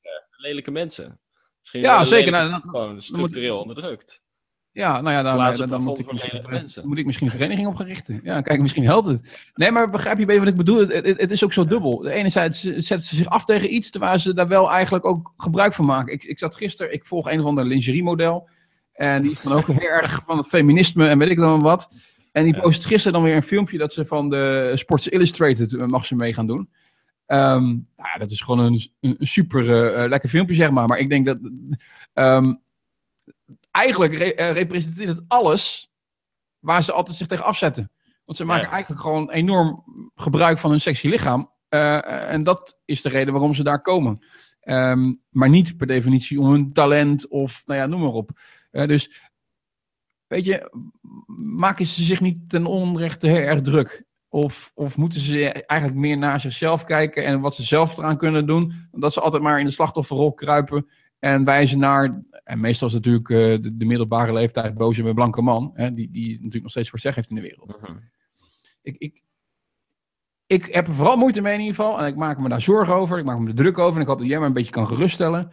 eh, 0.01 0.11
lelijke 0.37 0.71
mensen. 0.71 1.19
Misschien 1.61 1.81
Ja, 1.81 2.03
zeker. 2.03 2.31
Nou, 2.31 2.49
mensen 2.49 2.61
dan- 2.71 2.81
gewoon 2.81 3.01
structureel 3.01 3.59
onderdrukt. 3.59 4.25
Ja, 4.71 5.01
nou 5.01 5.15
ja, 5.15 5.21
dan, 5.23 5.33
Glazen 5.33 5.57
dan, 5.59 5.69
dan 5.69 5.81
moet, 5.83 5.99
ik 5.99 6.11
misschien, 6.11 6.87
moet 6.87 6.97
ik 6.97 7.05
misschien 7.05 7.27
een 7.27 7.33
vereniging 7.33 7.67
op 7.67 7.75
gaan 7.75 7.85
richten. 7.85 8.19
Ja, 8.23 8.41
kijk, 8.41 8.61
misschien 8.61 8.83
helpt 8.83 9.05
het. 9.05 9.49
Nee, 9.53 9.71
maar 9.71 9.89
begrijp 9.89 10.17
je 10.17 10.25
beter 10.25 10.39
wat 10.39 10.49
ik 10.49 10.55
bedoel? 10.55 10.77
Het, 10.79 11.05
het, 11.05 11.19
het 11.19 11.31
is 11.31 11.43
ook 11.43 11.53
zo 11.53 11.65
dubbel. 11.65 11.97
De 11.97 12.11
enerzijds 12.11 12.61
zetten 12.61 13.01
ze 13.01 13.15
zich 13.15 13.27
af 13.27 13.45
tegen 13.45 13.73
iets, 13.73 13.89
terwijl 13.89 14.19
ze 14.19 14.33
daar 14.33 14.47
wel 14.47 14.71
eigenlijk 14.71 15.05
ook 15.05 15.33
gebruik 15.37 15.73
van 15.73 15.85
maken. 15.85 16.13
Ik, 16.13 16.23
ik 16.23 16.39
zat 16.39 16.55
gisteren, 16.55 16.93
ik 16.93 17.05
volg 17.05 17.31
een 17.31 17.39
of 17.39 17.45
ander 17.45 17.65
lingerie-model. 17.65 18.49
En 18.97 19.21
die 19.21 19.31
is 19.31 19.41
dan 19.41 19.53
ook 19.53 19.67
heel 19.67 19.79
erg 19.89 20.21
van 20.25 20.37
het 20.37 20.47
feminisme 20.47 21.07
en 21.07 21.17
weet 21.19 21.29
ik 21.29 21.37
dan 21.37 21.59
wat. 21.59 21.89
En 22.31 22.43
die 22.43 22.59
post 22.61 22.85
gisteren 22.85 23.13
dan 23.13 23.23
weer 23.23 23.35
een 23.35 23.43
filmpje 23.43 23.77
dat 23.77 23.93
ze 23.93 24.05
van 24.05 24.29
de 24.29 24.71
Sports 24.75 25.07
Illustrated 25.07 25.73
eh, 25.73 25.85
mag 25.87 26.05
ze 26.05 26.15
mee 26.15 26.33
gaan 26.33 26.47
doen. 26.47 26.69
Ehm, 27.25 27.63
nou 27.63 28.09
ja, 28.13 28.17
dat 28.17 28.31
is 28.31 28.41
gewoon 28.41 28.65
een, 28.65 28.81
een, 28.99 29.15
super 29.19 29.93
eh, 29.93 30.09
lekker 30.09 30.29
filmpje, 30.29 30.55
zeg 30.55 30.71
maar. 30.71 30.87
Maar 30.87 30.97
ik 30.99 31.09
denk 31.09 31.25
dat. 31.25 31.37
ehm, 32.13 32.53
eigenlijk 33.71 34.13
re- 34.13 34.51
representeert 34.51 35.09
het 35.09 35.21
alles 35.27 35.91
waar 36.59 36.83
ze 36.83 36.91
altijd 36.93 37.17
zich 37.17 37.27
tegen 37.27 37.45
afzetten. 37.45 37.91
Want 38.25 38.37
ze 38.37 38.45
maken 38.45 38.65
Ja. 38.65 38.71
eigenlijk 38.71 39.01
gewoon 39.01 39.31
enorm 39.31 39.83
gebruik 40.15 40.57
van 40.57 40.69
hun 40.69 40.81
sexy 40.81 41.07
lichaam. 41.07 41.51
En 41.69 42.43
dat 42.43 42.77
is 42.85 43.01
de 43.01 43.09
reden 43.09 43.33
waarom 43.33 43.53
ze 43.53 43.63
daar 43.63 43.81
komen. 43.81 44.25
Ehm, 44.61 45.13
maar 45.29 45.49
niet 45.49 45.77
per 45.77 45.87
definitie 45.87 46.39
om 46.39 46.51
hun 46.51 46.73
talent 46.73 47.27
of, 47.27 47.63
nou 47.65 47.79
ja, 47.79 47.85
noem 47.85 47.99
maar 48.01 48.09
op. 48.09 48.39
Eh, 48.77 48.87
dus, 48.87 49.21
weet 50.27 50.45
je, 50.45 50.71
maken 51.37 51.85
ze 51.85 52.03
zich 52.03 52.21
niet 52.21 52.49
ten 52.49 52.65
onrechte 52.65 53.27
heel 53.27 53.35
erg 53.35 53.61
druk? 53.61 54.05
Of, 54.29 54.71
of 54.75 54.97
moeten 54.97 55.19
ze 55.19 55.51
eigenlijk 55.51 55.99
meer 55.99 56.17
naar 56.17 56.39
zichzelf 56.39 56.83
kijken 56.83 57.25
en 57.25 57.39
wat 57.39 57.55
ze 57.55 57.63
zelf 57.63 57.97
eraan 57.97 58.17
kunnen 58.17 58.45
doen? 58.45 58.87
Dat 58.91 59.13
ze 59.13 59.21
altijd 59.21 59.43
maar 59.43 59.59
in 59.59 59.65
de 59.65 59.71
slachtofferrol 59.71 60.33
kruipen 60.33 60.87
en 61.19 61.43
wijzen 61.43 61.79
naar, 61.79 62.23
en 62.43 62.59
meestal 62.59 62.87
is 62.87 62.93
het 62.93 63.05
natuurlijk 63.05 63.29
eh, 63.29 63.63
de, 63.63 63.77
de 63.77 63.85
middelbare 63.85 64.33
leeftijd 64.33 64.73
boze 64.73 65.03
bij 65.03 65.13
blanke 65.13 65.41
man, 65.41 65.71
hè, 65.73 65.93
die, 65.93 66.11
die 66.11 66.31
natuurlijk 66.31 66.61
nog 66.61 66.71
steeds 66.71 66.89
voor 66.89 66.99
zeggen 66.99 67.21
heeft 67.21 67.33
in 67.33 67.41
de 67.43 67.49
wereld. 67.49 67.81
Mhm. 67.81 67.97
Ik, 68.81 68.95
ik, 68.97 69.23
ik 70.47 70.65
heb 70.65 70.87
er 70.87 70.93
vooral 70.93 71.17
moeite 71.17 71.41
mee 71.41 71.53
in 71.53 71.59
ieder 71.59 71.75
geval. 71.75 71.99
En 71.99 72.07
ik 72.07 72.15
maak 72.15 72.39
me 72.39 72.49
daar 72.49 72.61
zorgen 72.61 72.93
over. 72.93 73.17
Ik 73.17 73.25
maak 73.25 73.39
me 73.39 73.47
er 73.47 73.55
druk 73.55 73.77
over. 73.77 73.95
En 73.95 74.01
ik 74.01 74.07
hoop 74.07 74.17
dat 74.17 74.27
jij 74.27 74.39
me 74.39 74.45
een 74.45 74.53
beetje 74.53 74.71
kan 74.71 74.87
geruststellen. 74.87 75.51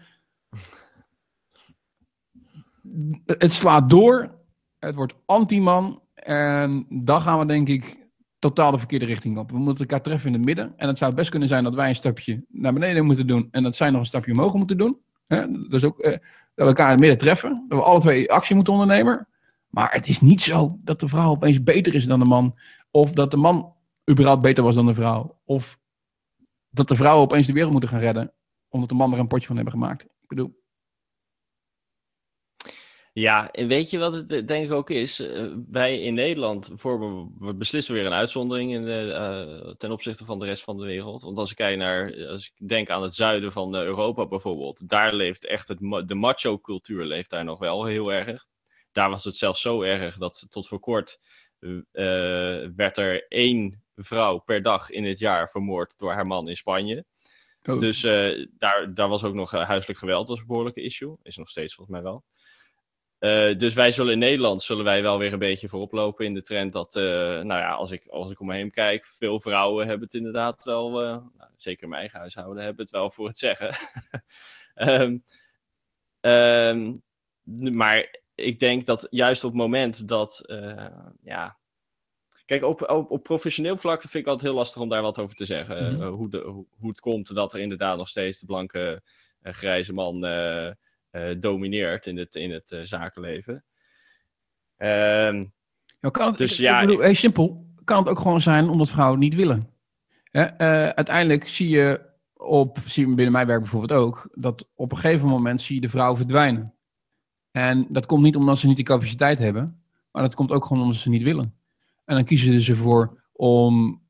Het 3.24 3.52
slaat 3.52 3.90
door. 3.90 4.38
Het 4.78 4.94
wordt 4.94 5.14
anti-man. 5.26 6.02
En 6.14 6.86
dan 6.88 7.20
gaan 7.20 7.38
we 7.38 7.46
denk 7.46 7.68
ik 7.68 8.08
totaal 8.38 8.70
de 8.70 8.78
verkeerde 8.78 9.04
richting 9.04 9.38
op. 9.38 9.50
We 9.50 9.58
moeten 9.58 9.86
elkaar 9.86 10.02
treffen 10.02 10.30
in 10.30 10.36
het 10.36 10.44
midden. 10.44 10.72
En 10.76 10.88
het 10.88 10.98
zou 10.98 11.14
best 11.14 11.30
kunnen 11.30 11.48
zijn 11.48 11.64
dat 11.64 11.74
wij 11.74 11.88
een 11.88 11.94
stapje 11.94 12.44
naar 12.48 12.72
beneden 12.72 13.04
moeten 13.04 13.26
doen. 13.26 13.48
En 13.50 13.62
dat 13.62 13.76
zij 13.76 13.90
nog 13.90 14.00
een 14.00 14.06
stapje 14.06 14.32
omhoog 14.32 14.54
moeten 14.54 14.78
doen. 14.78 14.98
Dus 15.68 15.84
ook 15.84 15.98
eh, 15.98 16.10
dat 16.10 16.20
we 16.54 16.64
elkaar 16.64 16.86
in 16.86 16.92
het 16.92 17.00
midden 17.00 17.18
treffen. 17.18 17.64
Dat 17.68 17.78
we 17.78 17.84
alle 17.84 18.00
twee 18.00 18.32
actie 18.32 18.54
moeten 18.54 18.72
ondernemen. 18.72 19.28
Maar 19.68 19.92
het 19.92 20.08
is 20.08 20.20
niet 20.20 20.42
zo 20.42 20.78
dat 20.82 21.00
de 21.00 21.08
vrouw 21.08 21.30
opeens 21.30 21.62
beter 21.62 21.94
is 21.94 22.06
dan 22.06 22.18
de 22.18 22.24
man. 22.24 22.58
Of 22.90 23.12
dat 23.12 23.30
de 23.30 23.36
man 23.36 23.74
überhaupt 24.10 24.42
beter 24.42 24.64
was 24.64 24.74
dan 24.74 24.86
de 24.86 24.94
vrouw. 24.94 25.40
Of 25.44 25.78
dat 26.70 26.88
de 26.88 26.94
vrouwen 26.94 27.24
opeens 27.24 27.46
de 27.46 27.52
wereld 27.52 27.72
moeten 27.72 27.90
gaan 27.90 28.00
redden. 28.00 28.32
Omdat 28.68 28.88
de 28.88 28.94
man 28.94 29.12
er 29.12 29.18
een 29.18 29.26
potje 29.26 29.46
van 29.46 29.56
hebben 29.56 29.74
gemaakt. 29.74 30.02
Ik 30.02 30.28
bedoel. 30.28 30.62
Ja, 33.16 33.50
en 33.50 33.68
weet 33.68 33.90
je 33.90 33.98
wat 33.98 34.12
het 34.12 34.32
eh, 34.32 34.46
denk 34.46 34.64
ik 34.64 34.72
ook 34.72 34.90
is? 34.90 35.20
Uh, 35.20 35.54
wij 35.70 36.00
in 36.00 36.14
Nederland 36.14 36.70
vormen, 36.74 37.34
we 37.38 37.54
beslissen 37.54 37.94
weer 37.94 38.06
een 38.06 38.12
uitzondering 38.12 38.72
in 38.72 38.84
de, 38.84 39.04
uh, 39.08 39.74
ten 39.74 39.90
opzichte 39.90 40.24
van 40.24 40.38
de 40.38 40.44
rest 40.44 40.62
van 40.62 40.76
de 40.76 40.84
wereld. 40.84 41.22
Want 41.22 41.38
als 41.38 41.50
ik 41.50 41.56
kijk 41.56 41.78
naar, 41.78 42.26
als 42.28 42.52
ik 42.54 42.68
denk 42.68 42.90
aan 42.90 43.02
het 43.02 43.14
zuiden 43.14 43.52
van 43.52 43.74
Europa 43.74 44.28
bijvoorbeeld, 44.28 44.88
daar 44.88 45.14
leeft 45.14 45.46
echt 45.46 45.68
het, 45.68 45.78
de 46.08 46.14
macho-cultuur 46.14 47.04
leeft 47.04 47.30
daar 47.30 47.44
nog 47.44 47.58
wel 47.58 47.84
heel 47.84 48.12
erg. 48.12 48.46
Daar 48.92 49.10
was 49.10 49.24
het 49.24 49.36
zelfs 49.36 49.60
zo 49.60 49.82
erg 49.82 50.16
dat 50.16 50.46
tot 50.48 50.68
voor 50.68 50.80
kort 50.80 51.18
werd 52.74 52.96
er 52.96 53.26
één 53.28 53.82
vrouw 53.96 54.38
per 54.38 54.62
dag 54.62 54.90
in 54.90 55.04
het 55.04 55.18
jaar 55.18 55.50
vermoord 55.50 55.94
door 55.96 56.12
haar 56.12 56.26
man 56.26 56.48
in 56.48 56.56
Spanje. 56.56 57.04
Oh. 57.62 57.80
Dus 57.80 58.00
daar, 58.50 58.94
daar 58.94 59.08
was 59.08 59.24
ook 59.24 59.34
nog 59.34 59.50
huiselijk 59.50 59.98
geweld 59.98 60.28
als 60.28 60.40
een 60.40 60.46
behoorlijke 60.46 60.82
issue. 60.82 61.16
Is 61.22 61.36
nog 61.36 61.48
steeds 61.48 61.74
volgens 61.74 61.96
mij 61.96 62.04
wel. 62.04 62.24
Uh, 63.24 63.58
dus 63.58 63.74
wij 63.74 63.90
zullen 63.90 64.12
in 64.12 64.18
Nederland 64.18 64.62
zullen 64.62 64.84
wij 64.84 65.02
wel 65.02 65.18
weer 65.18 65.32
een 65.32 65.38
beetje 65.38 65.68
voorop 65.68 65.92
lopen 65.92 66.24
in 66.26 66.34
de 66.34 66.42
trend 66.42 66.72
dat, 66.72 66.94
nou 66.94 67.46
ja, 67.46 67.72
als 67.72 67.90
ik, 67.90 68.06
als 68.06 68.30
ik 68.30 68.40
om 68.40 68.46
me 68.46 68.54
heen 68.54 68.70
kijk, 68.70 69.04
veel 69.04 69.40
vrouwen 69.40 69.86
hebben 69.86 70.04
het 70.04 70.14
inderdaad 70.14 70.64
wel, 70.64 70.90
nou, 70.90 71.50
zeker 71.56 71.88
mijn 71.88 72.00
eigen 72.00 72.18
huishouden, 72.18 72.64
hebben 72.64 72.82
het 72.82 72.92
wel 72.94 73.10
voor 73.10 73.26
het 73.26 73.38
zeggen. 73.38 73.74
um, 74.74 75.24
um, 76.20 77.02
maar 77.76 78.20
ik 78.34 78.58
denk 78.58 78.86
dat 78.86 79.06
juist 79.10 79.44
op 79.44 79.50
het 79.50 79.60
moment 79.60 80.08
dat, 80.08 80.42
ja, 81.22 81.58
Kijk, 82.46 82.64
op, 82.64 82.90
op, 82.90 83.10
op, 83.10 83.22
professioneel 83.22 83.76
vlak 83.76 84.00
vind 84.00 84.14
ik 84.14 84.26
altijd 84.26 84.50
heel 84.50 84.58
lastig 84.58 84.82
om 84.82 84.88
daar 84.88 85.02
wat 85.02 85.18
over 85.18 85.36
te 85.36 85.44
zeggen. 85.44 85.94
Mm 85.94 86.02
hoe, 86.02 86.30
de, 86.30 86.38
hoe, 86.38 86.66
hoe, 86.70 86.88
het 86.88 87.00
komt 87.00 87.34
dat 87.34 87.52
er 87.52 87.60
inderdaad 87.60 87.96
nog 87.96 88.08
steeds 88.08 88.38
de 88.38 88.46
blanke 88.46 89.02
grijze 89.42 89.92
man 89.92 90.18
domineert 91.38 92.06
in 92.06 92.16
het, 92.16 92.34
in 92.34 92.50
het 92.50 92.76
zakenleven. 92.82 93.54
Um, 94.78 95.52
ja, 96.00 96.10
kan 96.10 96.26
het, 96.26 96.38
dus, 96.38 96.52
ik, 96.52 96.58
ja, 96.58 96.80
ik 96.80 96.86
bedoel, 96.86 97.02
hey, 97.02 97.14
simpel. 97.14 97.62
Kan 97.84 97.98
het 97.98 98.08
ook 98.08 98.18
gewoon 98.18 98.40
zijn 98.40 98.68
omdat 98.68 98.88
vrouwen 98.88 99.18
niet 99.18 99.34
willen? 99.34 99.72
uiteindelijk 100.94 101.48
zie 101.48 101.68
je 101.68 102.00
op, 102.36 102.78
zie 102.84 103.08
je 103.08 103.14
binnen 103.14 103.32
mijn 103.32 103.46
werk 103.46 103.60
bijvoorbeeld 103.60 104.00
ook, 104.02 104.28
dat 104.32 104.68
op 104.74 104.92
een 104.92 104.98
gegeven 104.98 105.26
moment 105.26 105.62
zie 105.62 105.74
je 105.74 105.80
de 105.80 105.88
vrouw 105.88 106.16
verdwijnen. 106.16 106.74
En 107.50 107.86
dat 107.88 108.06
komt 108.06 108.22
niet 108.22 108.36
omdat 108.36 108.58
ze 108.58 108.66
niet 108.66 108.76
de 108.76 108.82
capaciteit 108.82 109.38
hebben, 109.38 109.82
maar 110.10 110.22
dat 110.22 110.34
komt 110.34 110.50
ook 110.50 110.64
gewoon 110.64 110.82
omdat 110.82 110.98
ze 110.98 111.08
niet 111.08 111.22
willen. 111.22 111.54
En 112.04 112.14
dan 112.14 112.24
kiezen 112.24 112.60
ze 112.60 112.72
ervoor 112.72 113.22
om 113.32 114.02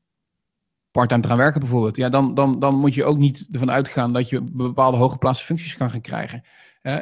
parttime 0.91 1.21
te 1.21 1.27
gaan 1.27 1.37
werken 1.37 1.59
bijvoorbeeld. 1.59 1.95
Ja, 1.95 2.09
dan, 2.09 2.35
dan, 2.35 2.59
dan 2.59 2.75
moet 2.75 2.93
je 2.93 3.03
ook 3.03 3.17
niet 3.17 3.47
ervan 3.51 3.71
uitgaan 3.71 4.13
dat 4.13 4.29
je 4.29 4.41
bepaalde 4.41 4.97
hooggeplaatste 4.97 5.45
functies 5.45 5.77
kan 5.77 5.89
gaan 5.89 6.01
krijgen. 6.01 6.43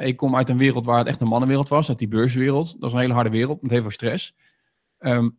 Ik 0.02 0.18
kom 0.18 0.36
uit 0.36 0.50
een 0.50 0.58
wereld 0.58 0.86
waar 0.86 0.98
het 0.98 1.08
echt 1.08 1.22
een 1.22 1.28
mannenwereld 1.28 1.68
was, 1.68 1.90
uit 1.90 2.00
die 2.00 2.08
beurswereld. 2.08 2.76
Dat 2.80 2.90
is 2.90 2.96
een 2.96 3.02
hele 3.02 3.14
harde 3.14 3.30
wereld 3.30 3.62
met 3.62 3.72
heel 3.72 3.82
veel 3.82 3.92
stress. 3.92 4.36
Um, 5.00 5.38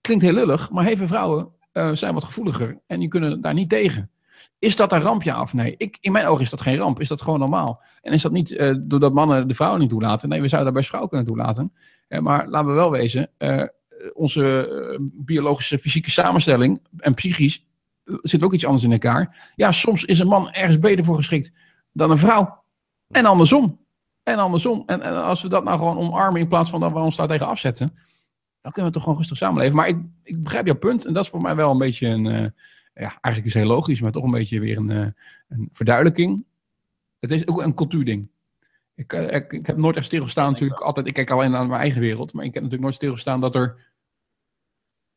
klinkt 0.00 0.24
heel 0.24 0.32
lullig, 0.32 0.70
maar 0.70 0.84
heel 0.84 0.96
veel 0.96 1.06
vrouwen 1.06 1.48
uh, 1.72 1.92
zijn 1.92 2.14
wat 2.14 2.24
gevoeliger 2.24 2.80
en 2.86 2.98
die 2.98 3.08
kunnen 3.08 3.40
daar 3.40 3.54
niet 3.54 3.68
tegen. 3.68 4.10
Is 4.58 4.76
dat 4.76 4.92
een 4.92 5.00
ramp, 5.00 5.22
ja 5.22 5.40
of 5.40 5.52
nee? 5.52 5.74
Ik, 5.76 5.98
in 6.00 6.12
mijn 6.12 6.26
ogen 6.26 6.42
is 6.42 6.50
dat 6.50 6.60
geen 6.60 6.76
ramp. 6.76 7.00
Is 7.00 7.08
dat 7.08 7.22
gewoon 7.22 7.38
normaal? 7.38 7.82
En 8.02 8.12
is 8.12 8.22
dat 8.22 8.32
niet 8.32 8.50
uh, 8.50 8.74
doordat 8.80 9.12
mannen 9.12 9.48
de 9.48 9.54
vrouwen 9.54 9.80
niet 9.80 9.90
toelaten? 9.90 10.28
Nee, 10.28 10.40
we 10.40 10.48
zouden 10.48 10.72
daar 10.72 10.80
best 10.80 10.88
vrouwen 10.88 11.10
kunnen 11.10 11.28
toelaten. 11.28 11.72
Maar 12.20 12.48
laten 12.48 12.68
we 12.68 12.74
wel 12.74 12.90
wezen, 12.90 13.30
onze 14.12 14.68
eh, 14.68 14.98
biologische 15.00 15.78
fysieke 15.78 16.10
samenstelling 16.10 16.80
en 16.96 17.14
psychisch 17.14 17.66
eh, 18.04 18.14
zit 18.20 18.42
ook 18.42 18.52
iets 18.52 18.66
anders 18.66 18.84
in 18.84 18.92
elkaar. 18.92 19.52
Ja, 19.54 19.72
soms 19.72 20.04
is 20.04 20.18
een 20.18 20.26
man 20.26 20.52
ergens 20.52 20.78
beter 20.78 21.04
voor 21.04 21.16
geschikt 21.16 21.52
dan 21.92 22.10
een 22.10 22.18
vrouw. 22.18 22.61
En 23.12 23.26
andersom. 23.26 23.80
En 24.22 24.38
andersom. 24.38 24.82
En, 24.86 25.02
en 25.02 25.22
als 25.22 25.42
we 25.42 25.48
dat 25.48 25.64
nou 25.64 25.78
gewoon 25.78 25.98
omarmen 25.98 26.40
in 26.40 26.48
plaats 26.48 26.70
van 26.70 26.80
dat 26.80 26.92
we 26.92 26.98
ons 26.98 27.16
daar 27.16 27.28
tegen 27.28 27.46
afzetten, 27.46 27.98
dan 28.60 28.72
kunnen 28.72 28.90
we 28.90 28.96
toch 28.96 29.02
gewoon 29.02 29.18
rustig 29.18 29.36
samenleven. 29.36 29.76
Maar 29.76 29.88
ik, 29.88 29.98
ik 30.22 30.42
begrijp 30.42 30.66
jouw 30.66 30.78
punt. 30.78 31.06
En 31.06 31.12
dat 31.12 31.22
is 31.24 31.30
voor 31.30 31.40
mij 31.42 31.56
wel 31.56 31.70
een 31.70 31.78
beetje 31.78 32.06
een. 32.06 32.32
Uh, 32.32 32.46
ja, 32.94 33.18
eigenlijk 33.20 33.44
is 33.44 33.54
het 33.54 33.62
heel 33.62 33.72
logisch, 33.72 34.00
maar 34.00 34.12
toch 34.12 34.24
een 34.24 34.30
beetje 34.30 34.60
weer 34.60 34.76
een, 34.76 34.90
uh, 34.90 35.06
een 35.48 35.68
verduidelijking. 35.72 36.44
Het 37.18 37.30
is 37.30 37.46
ook 37.48 37.62
een 37.62 37.74
cultuurding. 37.74 38.30
Ik, 38.94 39.12
ik, 39.12 39.52
ik, 39.52 39.66
heb 39.66 39.76
nooit 39.76 39.96
echt 39.96 40.06
stilgestaan, 40.06 40.52
natuurlijk. 40.52 40.80
Altijd, 40.80 41.06
ik 41.06 41.12
kijk 41.12 41.30
alleen 41.30 41.50
naar 41.50 41.66
mijn 41.66 41.80
eigen 41.80 42.00
wereld. 42.00 42.32
Maar 42.32 42.44
ik 42.44 42.54
heb 42.54 42.62
natuurlijk 42.62 42.82
nooit 42.82 42.94
stilgestaan 42.94 43.40
dat 43.40 43.54
er 43.54 43.92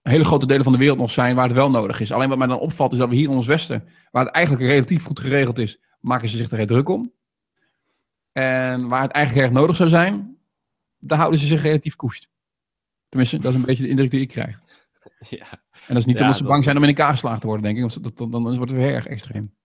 hele 0.02 0.24
grote 0.24 0.46
delen 0.46 0.64
van 0.64 0.74
de 0.74 0.80
wereld 0.80 0.98
nog 0.98 1.12
zijn 1.12 1.36
waar 1.36 1.48
het 1.48 1.56
wel 1.56 1.70
nodig 1.70 2.00
is. 2.00 2.12
Alleen 2.12 2.30
wat 2.30 2.38
mij 2.38 2.48
dan 2.48 2.60
opvalt 2.60 2.92
is 2.92 2.98
dat 2.98 3.10
we 3.10 3.16
hier 3.16 3.30
in 3.30 3.36
ons 3.36 3.48
Westen, 3.48 3.88
waar 4.12 4.26
het 4.26 4.34
eigenlijk 4.34 4.66
relatief 4.66 5.04
goed 5.04 5.20
geregeld 5.20 5.60
is, 5.60 5.80
maken 6.00 6.30
ze 6.30 6.38
zich 6.38 6.52
er 6.52 6.58
heel 6.58 6.66
druk 6.66 6.90
om. 6.90 7.12
En 8.38 8.88
waar 8.88 9.02
het 9.02 9.12
eigenlijk 9.12 9.46
erg 9.46 9.56
nodig 9.56 9.76
zou 9.76 9.90
zijn, 9.90 10.38
daar 10.98 11.18
houden 11.18 11.40
ze 11.40 11.48
zich 11.48 11.62
relatief 11.62 11.96
koest. 11.96 12.28
Tenminste, 13.10 13.40
dat 13.40 13.52
is 13.52 13.60
een 13.60 13.66
beetje 13.66 13.84
de 13.84 13.90
indruk 13.90 14.12
die 14.12 14.20
ik 14.20 14.28
krijg. 14.28 14.60
Ja. 15.30 15.46
En 15.72 15.94
dat 15.94 15.98
is 15.98 16.06
niet 16.06 16.22
omdat 16.22 16.38
ze 16.38 16.44
bang 16.44 16.64
zijn 16.64 16.78
om 16.78 16.84
in 16.84 16.90
elkaar 16.90 17.12
geslagen 17.12 17.40
te 17.40 17.48
worden, 17.48 17.66
denk 17.66 17.76
ik. 17.78 17.82
Want 17.82 18.18
dan, 18.18 18.32
dan, 18.32 18.56
wordt 18.56 18.72
het 18.72 18.80
weer 18.80 18.94
erg 18.94 19.08
extreem. 19.08 19.56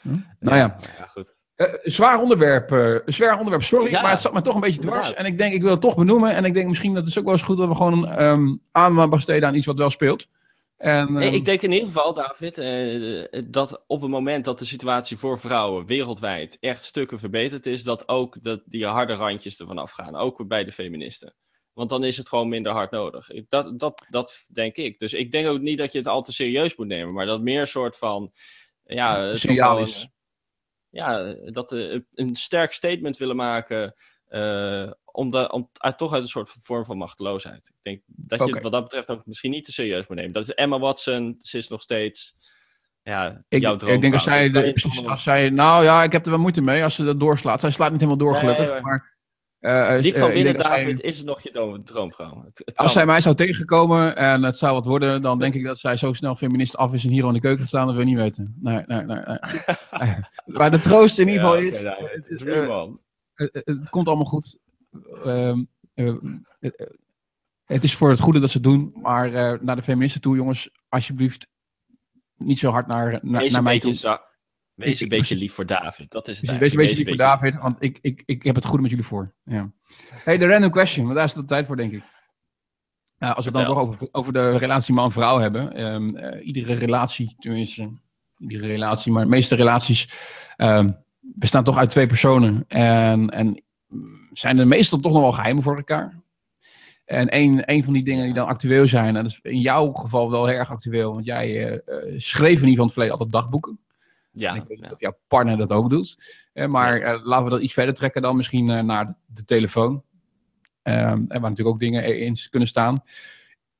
Hm? 0.00 0.16
Nou 0.40 0.56
ja. 0.56 0.76
ja 0.98 1.06
goed. 1.06 1.36
Uh, 1.56 1.66
zwaar 1.82 2.20
onderwerp, 2.20 2.72
uh, 2.72 2.96
zwaar 3.04 3.36
onderwerp, 3.38 3.62
sorry, 3.62 3.92
maar 3.92 4.10
het 4.10 4.20
zat 4.20 4.32
me 4.32 4.42
toch 4.42 4.54
een 4.54 4.60
beetje 4.60 4.80
dwars. 4.80 5.12
En 5.12 5.24
ik 5.24 5.38
denk, 5.38 5.54
ik 5.54 5.62
wil 5.62 5.70
het 5.70 5.80
toch 5.80 5.96
benoemen. 5.96 6.34
En 6.34 6.44
ik 6.44 6.54
denk 6.54 6.68
misschien 6.68 6.94
dat 6.94 7.00
het 7.00 7.10
is 7.10 7.18
ook 7.18 7.24
wel 7.24 7.32
eens 7.32 7.42
goed 7.42 7.56
dat 7.56 7.68
we 7.68 7.74
gewoon 7.74 8.20
um, 8.20 8.60
aandacht 8.72 9.10
besteden 9.10 9.48
aan 9.48 9.54
iets 9.54 9.66
wat 9.66 9.78
wel 9.78 9.90
speelt. 9.90 10.28
En, 10.78 11.08
um... 11.08 11.18
ik 11.18 11.44
denk 11.44 11.62
in 11.62 11.72
ieder 11.72 11.86
geval, 11.86 12.14
David, 12.14 12.58
uh, 12.58 13.42
dat 13.46 13.84
op 13.86 14.00
het 14.00 14.10
moment 14.10 14.44
dat 14.44 14.58
de 14.58 14.64
situatie 14.64 15.16
voor 15.16 15.38
vrouwen 15.38 15.86
wereldwijd 15.86 16.56
echt 16.60 16.82
stukken 16.82 17.18
verbeterd 17.18 17.66
is, 17.66 17.82
dat 17.82 18.08
ook 18.08 18.42
dat 18.42 18.62
die 18.64 18.86
harde 18.86 19.14
randjes 19.14 19.58
ervan 19.58 19.78
afgaan. 19.78 20.16
Ook 20.16 20.48
bij 20.48 20.64
de 20.64 20.72
feministen. 20.72 21.34
Want 21.72 21.90
dan 21.90 22.04
is 22.04 22.16
het 22.16 22.28
gewoon 22.28 22.48
minder 22.48 22.72
hard 22.72 22.90
nodig. 22.90 23.28
Dat, 23.48 23.78
dat, 23.78 24.06
dat 24.08 24.44
denk 24.52 24.76
ik. 24.76 24.98
Dus 24.98 25.12
ik 25.12 25.30
denk 25.30 25.46
ook 25.46 25.60
niet 25.60 25.78
dat 25.78 25.92
je 25.92 25.98
het 25.98 26.06
al 26.06 26.22
te 26.22 26.32
serieus 26.32 26.76
moet 26.76 26.86
nemen, 26.86 27.14
maar 27.14 27.26
dat 27.26 27.40
meer 27.40 27.60
een 27.60 27.66
soort 27.66 27.96
van. 27.96 28.32
Ja, 28.84 29.34
signaal 29.34 29.78
is 29.78 30.08
ja, 30.90 31.34
dat 31.44 31.72
uh, 31.72 32.00
een 32.14 32.36
sterk 32.36 32.72
statement 32.72 33.16
willen 33.16 33.36
maken. 33.36 33.94
Uh, 34.30 34.90
om, 35.04 35.30
de, 35.30 35.52
om 35.52 35.70
uit, 35.72 35.98
toch 35.98 36.12
uit 36.12 36.22
een 36.22 36.28
soort 36.28 36.54
vorm 36.60 36.84
van 36.84 36.96
machteloosheid. 36.96 37.66
Ik 37.66 37.82
denk 37.82 38.02
dat 38.06 38.38
je 38.38 38.46
okay. 38.46 38.62
wat 38.62 38.72
dat 38.72 38.82
betreft 38.82 39.10
ook 39.10 39.26
misschien 39.26 39.50
niet 39.50 39.64
te 39.64 39.72
serieus 39.72 40.06
moet 40.06 40.16
nemen. 40.16 40.32
Dat 40.32 40.42
is 40.42 40.54
Emma 40.54 40.78
Watson, 40.78 41.36
ze 41.40 41.58
is 41.58 41.68
nog 41.68 41.82
steeds. 41.82 42.36
Ja, 43.02 43.44
ik, 43.48 43.60
jouw 43.60 43.76
droom. 43.76 43.92
Ik 43.92 44.00
denk 44.00 44.14
als 44.14 44.22
zij, 44.22 44.50
de, 44.50 44.72
precies, 44.72 45.06
als 45.06 45.22
zij. 45.22 45.48
Nou 45.48 45.84
ja, 45.84 46.02
ik 46.02 46.12
heb 46.12 46.24
er 46.24 46.30
wel 46.30 46.40
moeite 46.40 46.60
mee 46.60 46.84
als 46.84 46.94
ze 46.94 47.04
dat 47.04 47.20
doorslaat. 47.20 47.60
Zij 47.60 47.70
slaat 47.70 47.90
niet 47.90 48.00
helemaal 48.00 48.26
door, 48.26 48.36
gelukkig. 48.36 48.70
Nee, 48.70 48.80
maar, 48.80 49.16
uh, 49.60 49.98
Niet 49.98 50.18
van 50.18 50.32
binnen, 50.32 50.56
David, 50.56 51.00
is 51.00 51.16
het 51.16 51.26
nog 51.26 51.42
je 51.42 51.80
droomvrouw. 51.84 52.42
Het, 52.44 52.62
het 52.64 52.76
als 52.76 52.92
zij 52.92 53.06
mij 53.06 53.20
zou 53.20 53.34
tegenkomen 53.34 54.16
en 54.16 54.42
het 54.42 54.58
zou 54.58 54.74
wat 54.74 54.84
worden, 54.84 55.20
dan 55.20 55.38
denk 55.38 55.54
ik 55.54 55.64
dat 55.64 55.78
zij 55.78 55.96
zo 55.96 56.12
snel 56.12 56.34
feminist 56.34 56.76
af 56.76 56.92
is 56.92 57.04
en 57.04 57.10
hier 57.10 57.26
in 57.26 57.32
de 57.32 57.40
keuken 57.40 57.60
gaat 57.60 57.68
staan, 57.68 57.86
dat 57.86 57.94
we 57.94 58.02
niet 58.02 58.18
weten. 58.18 58.56
Nee, 58.60 58.82
nee, 58.86 59.02
nee. 59.02 59.16
nee. 59.16 59.38
maar 60.58 60.70
de 60.70 60.78
troost 60.78 61.18
in 61.18 61.28
ieder 61.28 61.42
geval 61.42 61.56
is, 61.56 61.80
het, 61.80 61.98
het, 62.28 62.42
uh, 62.42 62.56
het, 62.56 63.00
het, 63.38 63.90
komt 63.90 64.06
allemaal 64.06 64.24
goed. 64.24 64.58
Uh, 65.24 65.58
het 67.64 67.84
is 67.84 67.94
voor 67.94 68.10
het 68.10 68.20
goede 68.20 68.40
dat 68.40 68.50
ze 68.50 68.56
het 68.56 68.66
doen, 68.66 68.92
maar 68.94 69.30
naar 69.64 69.76
de 69.76 69.82
feministen 69.82 70.20
toe, 70.20 70.36
jongens, 70.36 70.70
alsjeblieft, 70.88 71.48
niet 72.36 72.58
zo 72.58 72.70
hard 72.70 72.86
naar, 72.86 73.18
naar, 73.22 73.50
naar 73.50 73.62
mij 73.62 73.80
toe. 73.80 74.26
Wees 74.74 75.00
een 75.00 75.08
beetje 75.08 75.36
lief 75.36 75.52
voor 75.52 75.66
David. 75.66 76.10
Dat 76.10 76.28
is 76.28 76.40
het 76.40 76.58
Wees 76.58 76.70
een 76.70 76.76
beetje 76.76 76.96
lief 76.96 77.08
voor 77.08 77.16
David, 77.16 77.56
want 77.56 77.76
ik, 77.78 77.98
ik, 78.00 78.22
ik 78.26 78.42
heb 78.42 78.54
het 78.54 78.64
goed 78.64 78.80
met 78.80 78.90
jullie 78.90 79.04
voor. 79.04 79.34
Ja. 79.44 79.72
Hey, 80.08 80.38
de 80.38 80.46
random 80.46 80.70
question, 80.70 81.04
want 81.04 81.16
daar 81.16 81.24
is 81.24 81.32
de 81.32 81.44
tijd 81.44 81.66
voor, 81.66 81.76
denk 81.76 81.92
ik. 81.92 82.02
Nou, 83.18 83.34
als 83.34 83.44
we 83.44 83.50
het 83.50 83.66
dan 83.66 83.74
toch 83.74 83.84
over, 83.84 84.08
over 84.12 84.32
de 84.32 84.56
relatie 84.56 84.94
man-vrouw 84.94 85.38
hebben. 85.38 85.86
Um, 85.86 86.16
uh, 86.16 86.46
iedere 86.46 86.74
relatie, 86.74 87.34
tenminste, 87.38 88.00
iedere 88.38 88.66
relatie, 88.66 89.12
maar 89.12 89.22
de 89.22 89.28
meeste 89.28 89.54
relaties 89.54 90.12
um, 90.56 90.96
bestaan 91.34 91.64
toch 91.64 91.76
uit 91.76 91.90
twee 91.90 92.06
personen. 92.06 92.64
En, 92.68 93.28
en 93.28 93.62
zijn 94.32 94.58
er 94.58 94.66
meestal 94.66 94.98
toch 94.98 95.12
nog 95.12 95.20
wel 95.20 95.32
geheimen 95.32 95.62
voor 95.62 95.76
elkaar. 95.76 96.20
En 97.04 97.36
een, 97.36 97.62
een 97.64 97.84
van 97.84 97.92
die 97.92 98.04
dingen 98.04 98.24
die 98.24 98.34
dan 98.34 98.46
actueel 98.46 98.86
zijn, 98.86 99.16
en 99.16 99.22
dat 99.22 99.32
is 99.32 99.40
in 99.42 99.60
jouw 99.60 99.92
geval 99.92 100.30
wel 100.30 100.46
heel 100.46 100.56
erg 100.56 100.70
actueel, 100.70 101.12
want 101.12 101.24
jij 101.24 101.72
uh, 101.72 101.80
schreef 102.16 102.62
in 102.62 102.68
ieder 102.68 102.68
geval 102.68 102.68
in 102.68 102.82
het 102.82 102.92
verleden 102.92 103.18
altijd 103.18 103.32
dagboeken. 103.32 103.80
Ja, 104.30 104.50
en 104.50 104.56
ik 104.56 104.68
weet 104.68 104.76
niet 104.76 104.86
ja. 104.86 104.92
of 104.92 105.00
jouw 105.00 105.18
partner 105.28 105.56
dat 105.56 105.70
ook 105.70 105.90
doet. 105.90 106.18
Eh, 106.52 106.66
maar 106.66 107.20
laten 107.22 107.44
we 107.44 107.50
dat 107.50 107.60
iets 107.60 107.72
verder 107.72 107.94
trekken 107.94 108.22
dan 108.22 108.36
misschien 108.36 108.86
naar 108.86 109.16
de 109.26 109.44
telefoon. 109.44 110.02
Ehm, 110.82 111.00
en 111.02 111.26
waar 111.28 111.40
natuurlijk 111.40 111.68
ook 111.68 111.80
dingen 111.80 112.18
in 112.18 112.36
kunnen 112.50 112.68
staan. 112.68 113.02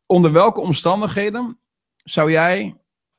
Onder 0.07 0.33
welke 0.33 0.61
omstandigheden 0.61 1.59
zou 1.97 2.31
jij 2.31 2.77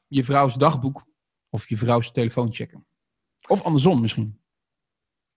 je 0.07 0.23
vrouws 0.23 0.53
dagboek 0.53 1.05
of 1.49 1.69
je 1.69 1.77
vrouws 1.77 2.11
telefoon 2.11 2.53
checken? 2.53 2.85
Of 3.49 3.63
andersom 3.63 4.01
misschien. 4.01 4.41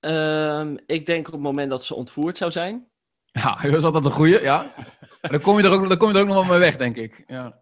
Ehm, 0.00 0.76
ik 0.86 1.06
denk 1.06 1.26
op 1.26 1.32
het 1.32 1.42
moment 1.42 1.70
dat 1.70 1.84
ze 1.84 1.94
ontvoerd 1.94 2.38
zou 2.38 2.50
zijn. 2.50 2.90
Ja, 3.24 3.58
dat 3.62 3.72
is 3.72 3.84
altijd 3.84 4.04
een 4.04 4.10
goeie, 4.10 4.40
ja. 4.40 4.74
Dan 5.20 5.40
kom 5.40 5.58
je 5.58 5.64
er 5.64 5.70
ook, 5.70 5.88
dan 5.88 5.96
kom 5.96 6.08
je 6.08 6.14
er 6.14 6.20
ook 6.20 6.26
nog 6.26 6.36
wel 6.36 6.44
mee 6.44 6.58
weg, 6.58 6.76
denk 6.76 6.96
ik. 6.96 7.24
Ja. 7.26 7.60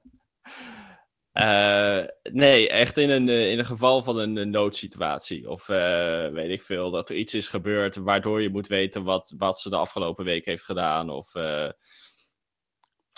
Eh, 1.33 2.05
nee, 2.23 2.69
echt 2.69 2.99
in 2.99 3.11
een, 3.11 3.29
eh, 3.29 3.51
in 3.51 3.59
een 3.59 3.65
geval 3.65 4.03
van 4.03 4.19
een, 4.19 4.37
een 4.37 4.51
noodsituatie. 4.51 5.51
Of 5.51 5.69
eh, 5.69 6.29
weet 6.29 6.51
ik 6.51 6.65
veel, 6.65 6.91
dat 6.91 7.09
er 7.09 7.17
iets 7.17 7.35
is 7.35 7.49
gebeurd 7.49 7.97
waardoor 7.97 8.43
je 8.43 8.51
moet 8.51 8.67
weten 8.67 9.05
wat, 9.05 9.35
wat 9.37 9.61
ze 9.61 9.71
de 9.71 9.77
afgelopen 9.77 10.25
week 10.25 10.45
heeft 10.45 10.65
gedaan. 10.65 11.11
Of 11.11 11.35
eh, 11.35 11.69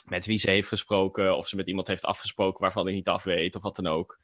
met 0.04 0.26
wie 0.26 0.38
ze 0.38 0.50
heeft 0.50 0.68
gesproken. 0.68 1.36
Of 1.36 1.48
ze 1.48 1.56
met 1.56 1.68
iemand 1.68 1.86
heeft 1.86 2.04
afgesproken 2.04 2.60
waarvan 2.60 2.88
ik 2.88 2.94
niet 2.94 3.08
af 3.08 3.24
weet. 3.24 3.56
Of 3.56 3.62
wat 3.62 3.76
dan 3.76 3.86
ook. 3.86 4.18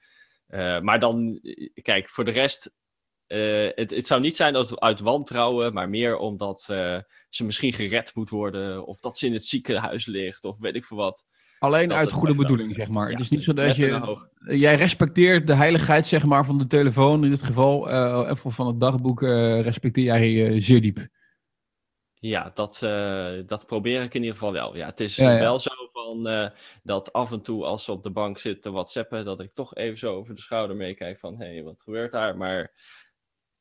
Eh, 0.47 0.81
maar 0.81 1.01
dan, 1.01 1.41
kijk, 1.83 2.09
voor 2.09 2.25
de 2.25 2.31
rest. 2.31 2.73
Eh, 3.29 3.69
het, 3.75 3.91
het 3.91 4.07
zou 4.07 4.21
niet 4.21 4.37
zijn 4.37 4.53
dat 4.53 4.81
uit 4.81 5.01
wantrouwen, 5.01 5.73
maar 5.73 5.89
meer 5.89 6.17
omdat 6.17 6.67
eh, 6.71 6.99
ze 7.29 7.45
misschien 7.45 7.73
gered 7.73 8.15
moet 8.15 8.31
worden. 8.31 8.87
Of 8.87 9.01
dat 9.01 9.19
ze 9.19 9.27
in 9.27 9.33
het 9.33 9.45
ziekenhuis 9.45 10.07
ligt, 10.07 10.45
of 10.45 10.59
weet 10.59 10.75
ik 10.75 10.85
veel 10.85 10.97
wat. 10.97 11.27
Alleen 11.59 11.89
Dat 11.89 11.99
uit 11.99 12.13
goede 12.13 12.35
bedoeling, 12.35 12.75
zeg 12.75 12.89
maar. 12.89 13.07
Ja, 13.07 13.13
het 13.13 13.21
is 13.21 13.29
niet 13.31 13.45
zo 13.45 13.53
dus 13.53 13.67
dat 13.67 13.77
je... 13.77 14.27
Jij 14.57 14.75
respecteert 14.75 15.47
de 15.47 15.55
heiligheid, 15.55 16.07
zeg 16.07 16.25
maar, 16.25 16.45
van 16.45 16.59
de 16.59 16.67
telefoon. 16.67 17.25
In 17.25 17.31
dit 17.31 17.43
geval, 17.43 17.91
eh 17.91 18.29
even 18.31 18.53
van 18.53 18.67
het 18.67 18.81
dagboek, 18.81 19.21
respecteer 19.21 20.05
jij 20.05 20.61
zeer 20.61 20.81
diep. 20.81 21.07
Ja, 22.15 22.51
dat, 22.55 22.79
dat 23.47 23.67
probeer 23.67 24.03
ik 24.03 24.15
in 24.15 24.21
ieder 24.21 24.39
geval 24.39 24.53
wel. 24.53 24.77
Ja, 24.77 24.87
het 24.87 25.01
is 25.01 25.17
Ja, 25.17 25.31
ja. 25.31 25.39
wel 25.39 25.59
zo 25.59 25.71
van 25.93 26.51
dat 26.83 27.13
af 27.13 27.33
en 27.33 27.43
toe 27.43 27.65
als 27.65 27.85
ze 27.85 27.93
op 27.93 28.03
de 28.03 28.11
bank 28.11 28.39
zitten 28.39 28.63
te 28.63 28.71
whatsappen, 28.71 29.25
dat 29.25 29.41
ik 29.41 29.51
toch 29.55 29.75
even 29.75 29.99
zo 29.99 30.15
over 30.15 30.35
de 30.35 30.41
schouder 30.41 30.77
meekijk 30.77 31.19
van, 31.19 31.39
hé, 31.39 31.47
hey, 31.47 31.63
wat 31.63 31.83
gebeurt 31.83 32.13
daar? 32.13 32.37
Maar 32.37 32.73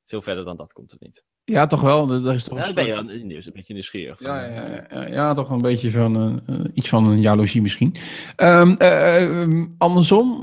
veel 0.07 0.21
verder 0.21 0.45
dan 0.45 0.57
dat 0.57 0.73
komt 0.73 0.91
er 0.91 0.97
niet. 0.99 1.23
Ja, 1.43 1.67
toch 1.67 1.81
wel? 1.81 2.05
Dat, 2.05 2.25
is 2.25 2.43
toch 2.43 2.57
Ja, 2.57 2.67
een 2.67 2.73
ben 2.73 2.85
je 2.85 2.93
een 2.93 3.51
beetje 3.53 3.73
nieuwsgierig. 3.73 4.19
Ja, 4.19 4.43
eh, 4.43 4.55
ja, 4.55 4.65
ja, 4.65 4.85
ja, 4.89 5.07
ja, 5.07 5.33
toch 5.33 5.49
een 5.49 5.61
beetje 5.61 5.91
van 5.91 6.15
eh, 6.15 6.55
eh, 6.55 6.65
iets 6.73 6.89
van 6.89 7.07
een 7.07 7.21
jaloezie 7.21 7.61
misschien. 7.61 7.95
Ehm, 8.35 9.65
andersom, 9.77 10.39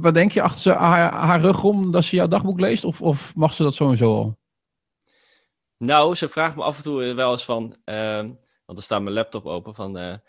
wat 0.00 0.14
denk 0.14 0.32
je 0.32 0.42
achter 0.42 0.60
ze, 0.60 0.72
haar, 0.72 1.12
haar 1.12 1.40
rug 1.40 1.62
om 1.62 1.90
dat 1.90 2.04
ze 2.04 2.16
jouw 2.16 2.28
dagboek 2.28 2.60
leest? 2.60 2.84
Of, 2.84 3.02
of 3.02 3.34
mag 3.34 3.54
ze 3.54 3.62
dat 3.62 3.74
sowieso 3.74 4.14
al? 4.14 4.38
Nou, 5.78 6.14
ze 6.14 6.28
vraagt 6.28 6.56
me 6.56 6.62
af 6.62 6.76
en 6.76 6.82
toe 6.82 7.14
wel 7.14 7.32
eens 7.32 7.44
van, 7.44 7.76
ehm, 7.84 8.30
want 8.64 8.78
er 8.78 8.84
staat 8.84 9.02
mijn 9.02 9.14
laptop 9.14 9.46
open, 9.46 9.74
van, 9.74 10.20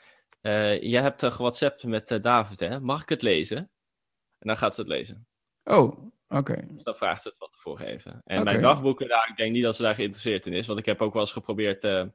jij 0.81 1.01
hebt 1.01 1.23
gewhatsappt 1.23 1.83
met 1.83 2.19
David, 2.21 2.59
hè? 2.59 2.79
Mag 2.79 3.01
ik 3.01 3.09
het 3.09 3.21
lezen? 3.21 3.57
En 3.57 4.47
dan 4.47 4.57
gaat 4.57 4.75
ze 4.75 4.81
het 4.81 4.89
lezen. 4.89 5.27
Oh, 5.63 5.97
oké. 6.29 6.65
Dus 6.67 6.83
dan 6.83 6.95
vraagt 6.95 7.21
ze 7.21 7.27
het 7.27 7.37
wat 7.37 7.51
tevoren 7.51 7.85
even. 7.85 8.21
En 8.25 8.43
mijn 8.43 8.61
dagboeken, 8.61 9.07
daar, 9.07 9.27
ik 9.29 9.37
denk 9.37 9.51
niet 9.51 9.63
dat 9.63 9.75
ze 9.75 9.81
daar 9.81 9.95
geïnteresseerd 9.95 10.45
in 10.45 10.53
is. 10.53 10.67
Want 10.67 10.79
ik 10.79 10.85
heb 10.85 11.01
ook 11.01 11.13
wel 11.13 11.21
eens 11.21 11.31
geprobeerd, 11.31 11.83
eh 11.83 12.05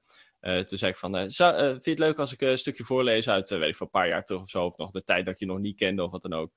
eh 0.41 0.63
zei 0.67 0.91
ik 0.91 0.99
van, 0.99 1.17
eh, 1.17 1.25
zou, 1.29 1.57
vind 1.57 1.85
je 1.85 1.91
het 1.91 1.99
leuk 1.99 2.19
als 2.19 2.33
ik 2.33 2.41
een 2.41 2.59
stukje 2.59 2.85
voorlees 2.85 3.29
uit, 3.29 3.51
weet 3.51 3.63
ik 3.63 3.77
veel, 3.77 3.87
een 3.87 4.01
paar 4.01 4.09
jaar 4.09 4.25
terug 4.25 4.41
of 4.41 4.49
zo. 4.49 4.65
Of 4.65 4.77
nog 4.77 4.91
de 4.91 5.05
tijd 5.05 5.25
dat 5.25 5.39
je 5.39 5.47
nog 5.47 5.59
niet 5.59 5.77
kende 5.77 6.03
of 6.03 6.11
wat 6.11 6.23
dan 6.23 6.33
ook. 6.33 6.53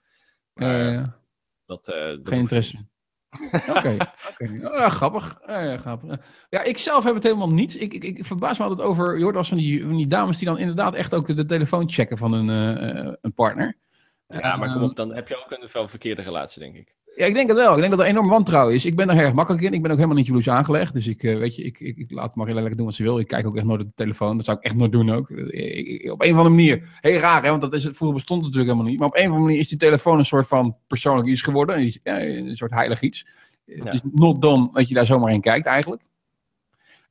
Maar 0.53 1.19
dat, 1.65 1.85
geen 2.23 2.39
interesse. 2.39 2.87
Oké, 3.69 3.97
oké. 4.29 4.45
Oh, 4.67 4.75
ja, 4.75 4.89
grappig. 4.89 5.39
Ja, 5.45 5.59
ja, 5.59 5.77
grappig. 5.77 6.19
Ja, 6.49 6.63
ik 6.63 6.77
zelf 6.77 7.03
heb 7.03 7.13
het 7.13 7.23
helemaal 7.23 7.47
niet. 7.47 7.81
Ik, 7.81 7.93
ik, 7.93 8.03
ik 8.03 8.25
verbaas 8.25 8.57
me 8.57 8.65
altijd 8.65 8.87
over, 8.87 9.17
je 9.17 9.23
hoort 9.23 9.35
als 9.35 9.47
van 9.47 9.57
die, 9.57 9.83
van 9.83 9.95
die 9.95 10.07
dames 10.07 10.37
die 10.37 10.47
dan 10.47 10.57
inderdaad 10.57 10.95
echt 10.95 11.13
ook 11.13 11.35
de 11.35 11.45
telefoon 11.45 11.89
checken 11.89 12.17
van 12.17 12.33
een, 12.33 12.47
een 13.21 13.33
partner. 13.33 13.77
Ja, 14.27 14.55
maar 14.55 14.73
kom 14.73 14.83
op, 14.83 14.95
dan 14.95 15.13
heb 15.13 15.27
je 15.27 15.43
ook 15.43 15.51
een 15.51 15.69
wel 15.73 15.87
verkeerde 15.87 16.21
relatie, 16.21 16.61
denk 16.61 16.75
ik. 16.75 16.95
Ja, 17.17 17.25
ik 17.25 17.33
denk 17.33 17.47
het 17.47 17.57
wel. 17.57 17.73
Ik 17.73 17.79
denk 17.79 17.91
dat 17.91 17.99
er 17.99 18.05
enorm 18.05 18.27
wantrouwen 18.29 18.73
is. 18.75 18.85
Ik 18.85 18.95
ben 18.95 19.09
er 19.09 19.17
erg 19.17 19.33
makkelijk 19.33 19.63
in. 19.63 19.73
Ik 19.73 19.81
ben 19.81 19.91
ook 19.91 19.97
helemaal 19.97 20.17
niet 20.17 20.25
jaloers 20.25 20.49
aangelegd. 20.49 20.93
Dus 20.93 21.07
ik, 21.07 21.23
eh, 21.23 21.37
weet 21.37 21.55
je, 21.55 21.63
ik, 21.63 21.79
ik, 21.79 21.97
ik 21.97 22.11
laat 22.11 22.35
Marielle 22.35 22.59
lekker 22.59 22.77
doen 22.77 22.85
wat 22.85 22.95
ze 22.95 23.03
wil. 23.03 23.19
Ik 23.19 23.27
kijk 23.27 23.47
ook 23.47 23.55
echt 23.55 23.65
nooit 23.65 23.81
op 23.81 23.87
de 23.87 23.93
telefoon. 23.95 24.35
Dat 24.37 24.45
zou 24.45 24.57
ik 24.57 24.63
echt 24.63 24.75
nooit 24.75 24.91
doen 24.91 25.09
ook. 25.11 25.29
Eh, 25.29 25.77
ik- 25.77 25.87
ik- 25.87 26.11
op 26.11 26.21
een 26.21 26.31
of 26.31 26.37
andere 26.37 26.55
manier. 26.55 26.97
Heel 27.01 27.19
raar, 27.19 27.43
hè? 27.43 27.49
Want 27.49 27.61
dat 27.61 27.73
is, 27.73 27.83
het 27.83 27.95
vroeger 27.95 28.15
bestond 28.17 28.41
het 28.41 28.49
natuurlijk 28.53 28.73
helemaal 28.73 28.91
niet. 28.91 28.99
Maar 28.99 29.07
op 29.09 29.15
een 29.15 29.21
of 29.21 29.27
andere 29.27 29.45
manier 29.47 29.59
is 29.59 29.69
die 29.69 29.77
telefoon 29.77 30.17
een 30.17 30.25
soort 30.25 30.47
van 30.47 30.75
persoonlijk 30.87 31.27
iets 31.27 31.41
geworden. 31.41 31.81
Iets, 31.85 31.99
ja, 32.03 32.21
een 32.21 32.57
soort 32.57 32.71
heilig 32.71 33.01
iets. 33.01 33.27
Het 33.65 33.93
is 33.93 34.01
not 34.11 34.41
done 34.41 34.69
dat 34.73 34.87
je 34.87 34.93
daar 34.93 35.05
zomaar 35.05 35.33
in 35.33 35.41
kijkt 35.41 35.65
eigenlijk. 35.65 36.01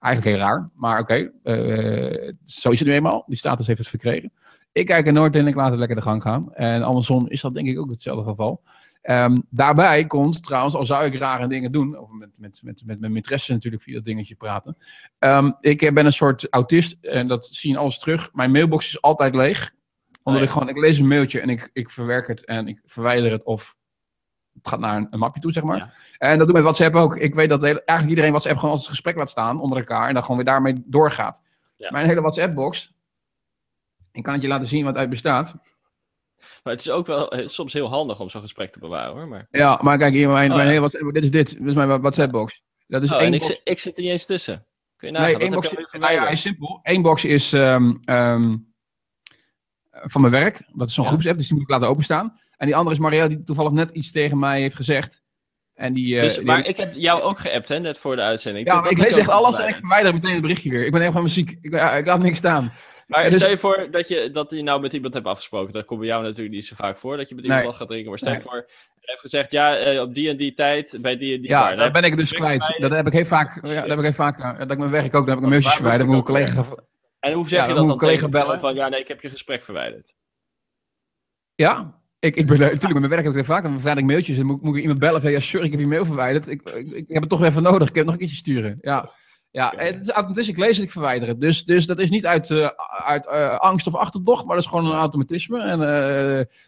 Eigenlijk 0.01 0.37
heel 0.37 0.47
raar. 0.47 0.71
Maar 0.75 1.01
oké, 1.01 1.31
eh, 1.43 2.33
zo 2.45 2.71
is 2.71 2.79
het 2.79 2.89
nu 2.89 2.95
eenmaal. 2.95 3.25
Die 3.27 3.37
status 3.37 3.67
heeft 3.67 3.79
het 3.79 3.89
verkregen. 3.89 4.33
Ik 4.73 4.87
kijk 4.87 5.07
er 5.07 5.13
nooit 5.13 5.37
in. 5.37 5.47
Ik 5.47 5.55
laat 5.55 5.71
het 5.71 5.79
lekker 5.79 5.97
de 5.97 6.03
gang 6.03 6.23
gaan. 6.23 6.53
En 6.55 6.83
andersom 6.83 7.29
is 7.29 7.41
dat 7.41 7.55
denk 7.55 7.67
ik 7.67 7.79
ook 7.79 7.91
hetzelfde 7.91 8.29
geval. 8.31 8.63
Ehm, 9.07 9.37
daarbij 9.51 10.07
komt 10.07 10.43
trouwens, 10.43 10.75
al 10.75 10.87
zou 10.87 11.05
ik 11.05 11.15
rare 11.15 11.47
dingen 11.49 11.73
doen, 11.73 11.99
of 11.99 12.11
met, 12.11 12.31
met, 12.37 12.61
met, 12.65 12.83
met 12.87 13.01
mijn 13.01 13.17
interesse 13.17 13.53
natuurlijk 13.53 13.83
via 13.83 13.95
dat 13.95 14.05
dingetje 14.05 14.35
praten. 14.35 14.77
Ehm, 15.19 15.51
ik 15.61 15.83
eh, 15.83 15.93
ben 15.93 16.05
een 16.07 16.13
soort 16.13 16.47
autist 16.51 17.05
en 17.05 17.27
dat 17.27 17.47
zie 17.47 17.71
je 17.71 17.77
in 17.77 17.83
alles 17.83 17.99
terug. 17.99 18.31
Mijn 18.33 18.51
mailbox 18.51 18.87
is 18.87 19.03
altijd 19.03 19.35
leeg. 19.35 19.75
Omdat 20.23 20.23
Oh 20.23 20.35
ja. 20.35 20.43
ik 20.43 20.51
gewoon, 20.51 20.69
ik 20.69 20.77
lees 20.77 20.99
een 20.99 21.07
mailtje 21.07 21.41
en 21.41 21.49
ik, 21.49 21.71
ik 21.73 21.91
verwerk 21.91 22.27
het 22.27 22.45
en 22.45 22.69
ik 22.69 22.83
verwijder 22.85 23.31
het 23.31 23.45
of 23.45 23.77
het 24.53 24.69
gaat 24.69 24.81
naar 24.81 24.97
een, 24.97 25.07
een 25.11 25.19
mapje 25.19 25.41
toe, 25.41 25.53
zeg 25.53 25.63
maar. 25.63 25.79
Ja. 25.79 25.93
En 26.19 26.39
dat 26.39 26.47
doe 26.47 26.57
ik 26.57 26.63
met 26.63 26.63
WhatsApp 26.63 26.95
ook. 26.95 27.17
Ik 27.17 27.35
weet 27.35 27.49
dat 27.49 27.61
hele- 27.61 27.85
eigenlijk 27.85 28.09
iedereen 28.09 28.31
WhatsApp 28.31 28.57
gewoon 28.57 28.71
als 28.71 28.81
het 28.81 28.91
gesprek 28.91 29.19
laat 29.19 29.31
staan 29.31 29.61
onder 29.61 29.79
elkaar 29.79 30.09
en 30.09 30.15
dan 30.15 30.23
gewoon 30.23 30.37
weer 30.37 30.47
daarmee 30.47 30.75
doorgaat. 30.87 31.43
Ja. 31.77 31.91
Mijn 31.91 32.07
hele 32.07 32.21
WhatsApp-box, 32.21 32.95
ik 34.13 34.23
kan 34.23 34.33
het 34.33 34.43
je 34.43 34.49
laten 34.49 34.67
zien 34.67 34.85
wat 34.85 34.97
uit 34.97 35.11
bestaat. 35.11 35.55
Maar 36.63 36.73
het 36.73 36.83
is 36.83 36.91
ook 36.91 37.07
wel 37.07 37.31
eh, 37.31 37.47
soms 37.47 37.73
heel 37.73 37.89
handig 37.89 38.21
om 38.21 38.31
zo'n 38.31 38.41
gesprek 38.41 38.71
te 38.71 38.79
bewaren, 38.79 39.15
hoor. 39.15 39.29
Maar... 39.29 39.47
Ja, 39.51 39.79
maar 39.83 39.99
kijk 39.99 40.15
hier, 40.15 40.29
mijn, 40.29 40.51
Oh, 40.51 40.57
mijn 40.57 40.69
ja. 40.69 40.75
hele 40.75 40.89
WhatsApp, 40.89 41.15
dit 41.15 41.25
is 41.25 41.31
dit. 41.31 41.59
Dit 41.59 41.67
is 41.67 41.75
mijn 41.75 42.01
WhatsApp-box. 42.01 42.63
Dat 42.87 43.03
is 43.03 43.13
Oh, 43.13 43.19
één 43.19 43.27
en 43.27 43.33
ik, 43.35 43.41
box. 43.41 43.53
zit- 43.53 43.61
ik 43.65 43.79
zit 43.79 43.97
er 43.97 44.03
niet 44.03 44.13
eens 44.13 44.27
tussen. 44.27 44.67
Kun 44.97 45.09
je 45.09 45.15
nagaan, 45.15 45.29
Nee, 45.31 45.39
dat 45.39 45.43
één 45.55 45.63
heb 45.63 45.77
box. 45.77 45.91
je 45.93 45.99
Nou 45.99 46.13
ja, 46.13 46.29
is 46.29 46.41
simpel. 46.41 46.81
Eén 46.83 47.03
box 47.03 47.25
is 47.25 47.53
ehm, 47.53 47.95
ehm, 48.05 48.55
van 49.91 50.21
mijn 50.21 50.33
werk. 50.33 50.63
Dat 50.73 50.89
is 50.89 50.95
zo'n 50.95 51.05
Ja. 51.05 51.11
groepsapp, 51.11 51.37
dus 51.37 51.47
die 51.47 51.55
moet 51.55 51.65
ik 51.65 51.71
laten 51.71 51.89
openstaan. 51.89 52.41
En 52.57 52.67
die 52.67 52.77
andere 52.77 52.95
is 52.95 53.01
Maria, 53.03 53.29
die 53.29 53.43
toevallig 53.43 53.73
net 53.73 53.91
iets 53.91 54.13
tegen 54.13 54.39
mij 54.39 54.61
heeft 54.61 54.77
gezegd. 54.77 55.23
En 55.75 55.93
die, 55.93 56.17
eh, 56.17 56.23
Dus, 56.23 56.35
die- 56.35 56.45
maar 56.45 56.65
ik 56.65 56.77
heb 56.77 56.95
jou 56.95 57.23
ook 57.23 57.39
geappt, 57.39 57.69
hè, 57.69 57.79
net 57.79 57.99
voor 57.99 58.17
de 58.17 58.23
uitzending. 58.23 58.67
ja, 58.71 58.89
ik 58.89 58.99
lees 58.99 59.17
echt 59.17 59.29
alles 59.29 59.59
en 59.59 59.69
ik 59.69 59.75
verwijder 59.75 60.13
meteen 60.15 60.33
het 60.33 60.41
berichtje 60.41 60.71
weer. 60.71 60.85
Ik 60.85 60.93
ben 60.93 61.01
helemaal 61.01 61.29
ziek. 61.29 61.51
Ik, 61.51 61.75
ik 61.75 62.07
laat 62.07 62.19
niks 62.19 62.39
staan. 62.39 62.73
Maar 63.07 63.25
dus- 63.31 63.35
stel 63.35 63.51
je 63.51 63.59
voor 63.59 63.89
dat 63.91 64.09
je, 64.09 64.31
dat 64.31 64.51
je 64.51 64.63
nou 64.63 64.81
met 64.81 64.93
iemand 64.93 65.15
hebt 65.15 65.27
afgesproken. 65.27 65.73
Dat 65.73 65.85
komt 65.85 66.01
bij 66.01 66.09
jou 66.09 66.23
natuurlijk 66.23 66.55
niet 66.55 66.67
zo 66.67 66.75
vaak 66.75 66.99
voor, 66.99 67.17
dat 67.17 67.29
je 67.29 67.35
met 67.35 67.45
iemand 67.45 67.65
Nee. 67.65 67.73
gaat 67.73 67.89
drinken. 67.89 68.09
Maar 68.09 68.19
stel 68.19 68.33
je 68.33 68.39
Nee. 68.39 68.47
voor, 68.47 68.57
je 69.01 69.11
hebt 69.11 69.21
gezegd, 69.21 69.51
ja, 69.51 69.77
eh, 69.77 70.01
op 70.01 70.15
die 70.15 70.29
en 70.31 70.37
die 70.37 70.53
tijd, 70.53 70.99
bij 71.01 71.17
die 71.17 71.35
en 71.35 71.41
die 71.41 71.51
Ja, 71.51 71.69
daar 71.69 71.77
Dan 71.77 71.93
ben 71.93 72.03
ik 72.03 72.17
dus 72.17 72.33
kwijt. 72.33 72.77
Dat 72.79 72.91
heb 72.91 73.07
ik 73.07 73.13
heel 73.13 73.25
vaak. 73.25 73.67
Ja, 73.67 73.81
dat 73.81 73.89
heb 73.89 73.97
ik 73.99 74.03
heel 74.05 74.13
vaak. 74.13 74.39
eh, 74.39 74.59
Dat 74.59 74.71
ik 74.71 74.79
mijn 74.79 74.91
werk 74.91 75.15
ook. 75.15 75.27
Daar 75.27 75.37
heb 75.37 75.37
ik 75.39 75.43
een 75.43 75.49
mailtje 75.49 75.71
verwijderd. 75.71 76.07
Dan 76.07 76.15
moet 76.17 76.25
collega. 76.25 76.65
En 77.21 77.33
hoe 77.33 77.49
zeg 77.49 77.61
Ja, 77.61 77.67
je 77.67 77.75
dan 77.75 77.77
dat 77.77 77.87
dan 77.89 77.99
collega 77.99 78.29
bellen. 78.29 78.61
Van, 78.61 78.75
ja, 78.75 78.89
nee, 78.89 79.01
ik 79.01 79.09
heb 79.09 79.21
je 79.21 79.29
gesprek 79.29 79.65
verwijderd. 79.65 80.15
Ja, 81.55 82.01
ik, 82.19 82.37
ik 82.37 82.47
ben 82.47 82.59
natuurlijk 82.59 82.83
met 82.83 82.93
mijn 82.93 83.09
werk 83.09 83.23
heb 83.25 83.31
ik 83.33 83.39
heel 83.39 83.55
vaak. 83.55 83.63
En 83.65 83.69
dan 83.71 83.75
verwijder 83.81 84.03
ik 84.05 84.11
mailtjes. 84.11 84.39
En 84.39 84.47
moet, 84.47 84.63
moet 84.63 84.77
ik 84.77 84.81
iemand 84.83 84.99
bellen. 84.99 85.21
Van, 85.23 85.31
ja, 85.31 85.41
sorry, 85.41 85.67
ik 85.67 85.73
heb 85.73 85.81
je 85.81 85.87
mail 85.87 86.05
verwijderd. 86.05 86.49
Ik, 86.49 86.63
ik, 86.63 86.91
ik 86.93 87.05
heb 87.09 87.21
het 87.21 87.31
toch 87.31 87.43
even 87.43 87.63
nodig. 87.63 87.89
Ik 87.89 87.95
heb 87.95 87.97
het 87.97 88.05
nog 88.05 88.13
een 88.15 88.19
keertje 88.21 88.37
sturen. 88.37 88.79
Ja. 88.81 89.11
Ja, 89.57 89.73
het 89.77 90.01
is 90.01 90.11
automatisch. 90.11 90.49
Ik 90.49 90.57
lees 90.57 90.77
het, 90.77 90.85
ik 90.85 90.91
verwijder 90.91 91.29
het. 91.29 91.41
Dus, 91.41 91.65
dus 91.65 91.87
dat 91.87 91.99
is 91.99 92.11
niet 92.11 92.27
uit, 92.27 92.51
eh, 92.51 92.69
uit 93.05 93.27
eh, 93.27 93.59
angst 93.59 93.87
of 93.87 93.95
achterdocht, 93.95 94.45
maar 94.45 94.55
dat 94.55 94.65
is 94.65 94.71
gewoon 94.71 94.87
een 94.87 94.99
automatisme. 94.99 95.61
En, 95.61 95.81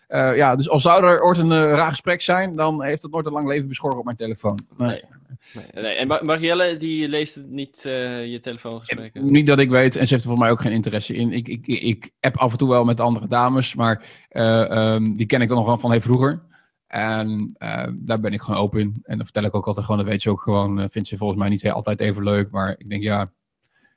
eh, 0.07 0.37
ja, 0.37 0.57
dus 0.57 0.69
al 0.69 0.81
zou 0.81 1.05
er 1.05 1.23
ooit 1.23 1.39
een 1.39 1.59
raar 1.59 1.91
gesprek 1.91 2.21
zijn, 2.21 2.57
dan 2.57 2.83
heeft 2.83 3.03
het 3.03 3.13
nooit 3.13 3.27
een 3.27 3.33
lang 3.33 3.49
leven 3.49 3.69
beschoren 3.69 3.99
op 3.99 4.05
mijn 4.05 4.17
telefoon. 4.17 4.59
Nee. 4.77 4.89
Nee. 4.89 5.65
Nee, 5.75 5.83
nee. 5.83 5.95
En 5.95 6.07
Ma- 6.07 6.21
Marielle, 6.23 6.77
die 6.77 7.09
leest 7.09 7.43
niet, 7.47 7.81
je 7.83 8.39
telefoongesprekken? 8.41 9.33
Niet 9.33 9.47
dat 9.47 9.59
ik 9.59 9.71
weet, 9.71 9.97
en 9.97 10.07
ze 10.07 10.13
heeft 10.13 10.25
er 10.25 10.31
voor 10.31 10.39
mij 10.39 10.51
ook 10.51 10.61
geen 10.61 10.73
interesse 10.73 11.15
in. 11.15 11.33
Ik, 11.33 11.49
ik, 11.49 11.67
ik 11.67 12.11
app 12.21 12.37
af 12.37 12.53
en 12.53 12.59
toe 12.59 12.69
wel 12.69 12.85
met 12.85 13.01
andere 13.01 13.29
dames, 13.29 13.75
maar 13.75 14.03
eh, 14.29 14.71
ehm, 14.71 15.17
die 15.17 15.27
ken 15.27 15.41
ik 15.41 15.49
dan 15.49 15.57
nog 15.57 15.67
wel 15.67 15.79
van 15.79 15.91
heel 15.91 16.01
vroeger. 16.01 16.43
En 16.89 17.55
eh, 17.59 17.87
daar 17.95 18.21
ben 18.21 18.33
ik 18.33 18.41
gewoon 18.41 18.61
open 18.61 18.81
in. 18.81 19.01
En 19.03 19.17
dan 19.17 19.25
vertel 19.25 19.45
ik 19.45 19.57
ook 19.57 19.67
altijd 19.67 19.87
gewoon, 19.87 20.01
dat 20.01 20.11
weet 20.11 20.23
ze 20.23 20.31
ook 20.31 20.41
gewoon, 20.41 20.81
eh, 20.81 20.89
vindt 20.91 21.09
ze 21.09 21.17
volgens 21.17 21.41
mij 21.41 21.49
niet 21.49 21.63
heel, 21.63 21.73
altijd 21.73 22.01
even 22.01 22.23
leuk. 22.23 22.51
Maar 22.51 22.75
ik 22.79 22.89
denk, 22.89 23.03
ja, 23.03 23.31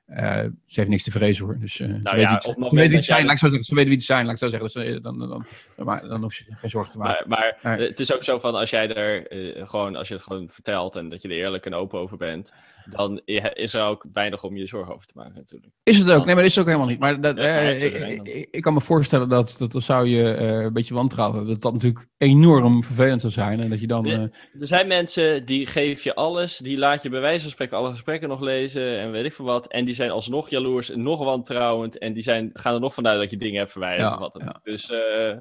Uh, 0.08 0.44
ze 0.66 0.80
heeft 0.80 0.90
niks 0.90 1.04
te 1.04 1.12
vrezen 1.12 1.46
hoor. 1.46 1.60
Dus, 1.60 1.80
uh, 1.80 1.88
nou 1.88 2.20
ze, 2.20 2.22
ja, 2.22 2.42
weet 2.70 2.72
wie, 2.72 2.96
het 2.96 3.04
zijn, 3.04 3.24
laat 3.26 3.34
ik 3.34 3.40
zo 3.40 3.48
zeggen. 3.48 3.66
Ze 3.66 3.74
weten 3.74 3.90
wie 3.90 3.98
het 3.98 4.08
zijn, 4.08 4.26
laat 4.26 4.34
ik 4.34 4.40
zo 4.40 4.50
zeggen. 4.50 4.84
Dus, 4.84 4.96
uh, 4.96 5.04
dan, 5.04 5.20
dan, 5.20 5.30
dan, 5.30 5.46
maar, 5.86 6.08
dan 6.08 6.22
hoef 6.22 6.36
je 6.36 6.44
geen 6.50 6.70
zorgen 6.70 6.92
te 6.92 6.98
maken. 6.98 7.30
Maar, 7.30 7.58
maar 7.62 7.80
het 7.80 8.00
is 8.00 8.14
ook 8.14 8.24
zo 8.24 8.40
van 8.40 8.56
als 8.56 8.70
jij 8.70 8.96
er 8.96 9.34
uh, 9.34 9.68
gewoon, 9.68 9.96
als 9.96 10.08
je 10.08 10.14
het 10.14 10.24
gewoon 10.24 10.50
vertelt 10.50 10.96
en 10.96 11.10
dat 11.10 11.22
je 11.22 11.28
er 11.28 11.36
eerlijk 11.36 11.66
en 11.66 11.74
open 11.74 12.00
over 12.00 12.18
bent, 12.18 12.54
dan 12.90 13.22
is 13.54 13.74
er 13.74 13.84
ook 13.84 14.06
weinig 14.14 14.44
om 14.44 14.58
je 14.58 14.68
zorgen 14.68 14.94
over 14.94 15.06
te 15.06 15.14
maken 15.16 15.36
natuurlijk. 15.36 15.74
Is 15.84 15.98
het 15.98 16.10
ook? 16.10 16.18
Nee, 16.18 16.26
maar 16.26 16.36
dat 16.36 16.46
is 16.46 16.56
het 16.56 16.60
ook 16.60 16.70
helemaal 16.70 16.90
niet. 16.90 17.00
Maar 17.00 17.22
dat, 17.22 17.38
ja, 17.38 17.60
ik, 17.60 17.94
ik, 18.24 18.48
ik, 18.52 18.62
kan 18.62 18.74
me 18.74 18.82
voorstellen 18.82 19.30
dat, 19.30 19.56
dat, 19.58 19.84
zou 19.84 20.08
je 20.08 20.36
een 20.38 20.74
beetje 20.74 20.94
wantrouwen 20.94 21.38
hebben. 21.38 21.54
Dat 21.54 21.64
dat 21.64 21.74
natuurlijk 21.74 22.08
enorm 22.18 22.84
vervelend 22.84 23.22
zou 23.22 23.34
zijn. 23.34 23.60
En 23.60 23.70
dat 23.70 23.80
je 23.80 23.88
dan... 23.88 24.06
er 24.06 24.32
zijn 24.60 24.88
mensen 24.88 25.46
die 25.46 25.66
geef 25.66 26.04
je 26.04 26.16
alles, 26.16 26.58
die 26.58 26.78
laat 26.78 27.04
je 27.04 27.10
bij 27.10 27.22
wijze 27.22 27.42
van 27.42 27.52
spreken 27.52 27.78
alle 27.78 27.90
gesprekken 27.90 28.30
nog 28.30 28.40
lezen 28.40 29.00
en 29.00 29.12
weet 29.12 29.26
ik 29.26 29.34
veel 29.34 29.46
wat. 29.46 29.68
En 29.68 29.86
die 29.86 29.96
zijn 29.96 30.12
alsnog 30.12 30.50
jaloers 30.50 30.90
en 30.90 31.02
nog 31.02 31.24
wantrouwend. 31.24 31.98
En 31.98 32.14
die 32.14 32.24
zijn, 32.24 32.50
gaan 32.54 32.74
er 32.74 32.80
nog 32.80 32.94
vanuit 32.94 33.20
dat 33.20 33.30
je 33.30 33.38
dingen 33.38 33.58
hebt 33.58 33.72
verwijderd. 33.72 34.12
Ja, 34.12 34.20
wat 34.20 34.36
ja. 34.40 34.60
Dus, 34.64 34.90
uh, 34.90 35.38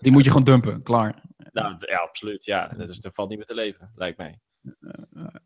die 0.00 0.12
moet 0.12 0.24
je 0.24 0.30
gewoon 0.30 0.44
dumpen, 0.44 0.82
klaar. 0.82 1.22
Nou, 1.52 1.74
ja, 1.78 1.98
absoluut. 1.98 2.44
Ja, 2.44 2.68
dat, 2.76 2.88
is, 2.88 2.98
dat 2.98 3.14
valt 3.14 3.28
niet 3.28 3.38
meer 3.38 3.46
te 3.46 3.54
leven, 3.54 3.92
lijkt 3.94 4.18
mij. 4.18 4.38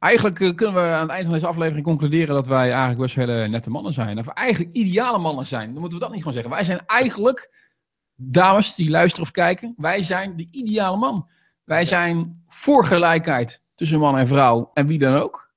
Eigenlijk 0.06 0.38
uh, 0.38 0.54
kunnen 0.54 0.74
we 0.74 0.88
aan 0.88 1.00
het 1.00 1.10
eind 1.10 1.24
van 1.24 1.34
deze 1.34 1.46
aflevering 1.46 1.86
concluderen 1.86 2.36
dat 2.36 2.46
wij 2.46 2.70
eigenlijk 2.70 3.00
best 3.00 3.14
hele 3.14 3.48
nette 3.48 3.70
mannen 3.70 3.92
zijn. 3.92 4.22
We 4.22 4.32
eigenlijk 4.32 4.74
ideale 4.74 5.18
mannen 5.18 5.46
zijn. 5.46 5.72
Dan 5.72 5.80
moeten 5.80 5.98
we 5.98 6.04
dat 6.04 6.14
niet 6.14 6.22
gewoon 6.22 6.34
zeggen. 6.34 6.52
Wij 6.52 6.64
zijn 6.64 6.86
eigenlijk, 6.86 7.50
dames 8.14 8.74
die 8.74 8.90
luisteren 8.90 9.24
of 9.24 9.30
kijken, 9.30 9.74
wij 9.76 10.02
zijn 10.02 10.36
de 10.36 10.48
ideale 10.50 10.96
man. 10.96 11.28
Wij 11.64 11.84
zijn 11.84 12.44
voor 12.48 12.84
gelijkheid 12.84 13.62
tussen 13.74 13.98
man 13.98 14.18
en 14.18 14.26
vrouw 14.26 14.70
en 14.74 14.86
wie 14.86 14.98
dan 14.98 15.14
ook. 15.14 15.54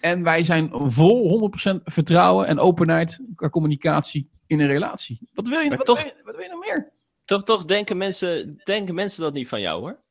En 0.00 0.22
wij 0.22 0.44
zijn 0.44 0.70
vol 0.72 1.50
100% 1.76 1.82
vertrouwen 1.84 2.46
en 2.46 2.58
openheid 2.58 3.20
qua 3.34 3.48
communicatie 3.48 4.30
in 4.46 4.60
een 4.60 4.66
relatie. 4.66 5.28
Wat 5.32 5.46
wil 5.46 5.60
je, 5.60 5.76
wat 5.76 5.86
toch, 5.86 6.02
wil 6.02 6.12
je, 6.16 6.22
wat 6.24 6.34
wil 6.34 6.44
je 6.44 6.50
nog 6.50 6.60
meer? 6.60 6.92
Toch, 7.24 7.44
toch 7.44 7.64
denken, 7.64 7.96
mensen, 7.96 8.60
denken 8.64 8.94
mensen 8.94 9.22
dat 9.22 9.32
niet 9.32 9.48
van 9.48 9.60
jou 9.60 9.80
hoor? 9.80 10.02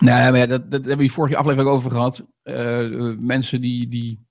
Maar 0.00 0.36
ja, 0.36 0.46
dat, 0.46 0.70
dat 0.70 0.80
hebben 0.80 0.96
we 0.96 1.02
hier 1.02 1.12
vorige 1.12 1.36
aflevering 1.36 1.70
over 1.70 1.90
gehad. 1.90 2.26
Uh, 2.44 3.16
mensen 3.18 3.60
die, 3.60 3.88
die 3.88 4.26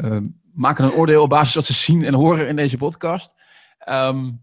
uh, 0.00 0.20
maken 0.52 0.84
een 0.84 0.92
oordeel 0.92 1.22
op 1.22 1.28
basis 1.28 1.54
wat 1.54 1.64
ze 1.64 1.72
zien 1.72 2.04
en 2.04 2.14
horen 2.14 2.48
in 2.48 2.56
deze 2.56 2.76
podcast. 2.76 3.34
Um, 3.88 4.42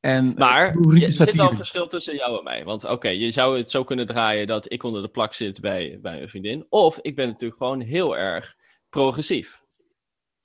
en, 0.00 0.34
maar 0.36 0.66
er 0.74 1.12
zit 1.12 1.34
wel 1.34 1.50
een 1.50 1.56
verschil 1.56 1.86
tussen 1.86 2.14
jou 2.14 2.38
en 2.38 2.44
mij. 2.44 2.64
Want 2.64 2.84
oké, 2.84 2.92
okay, 2.92 3.16
je 3.16 3.30
zou 3.30 3.58
het 3.58 3.70
zo 3.70 3.84
kunnen 3.84 4.06
draaien 4.06 4.46
dat 4.46 4.72
ik 4.72 4.82
onder 4.82 5.02
de 5.02 5.08
plak 5.08 5.34
zit 5.34 5.60
bij, 5.60 5.98
bij 6.02 6.22
een 6.22 6.28
vriendin. 6.28 6.66
Of 6.68 6.98
ik 7.00 7.16
ben 7.16 7.26
natuurlijk 7.26 7.60
gewoon 7.60 7.80
heel 7.80 8.16
erg 8.16 8.56
progressief. 8.88 9.62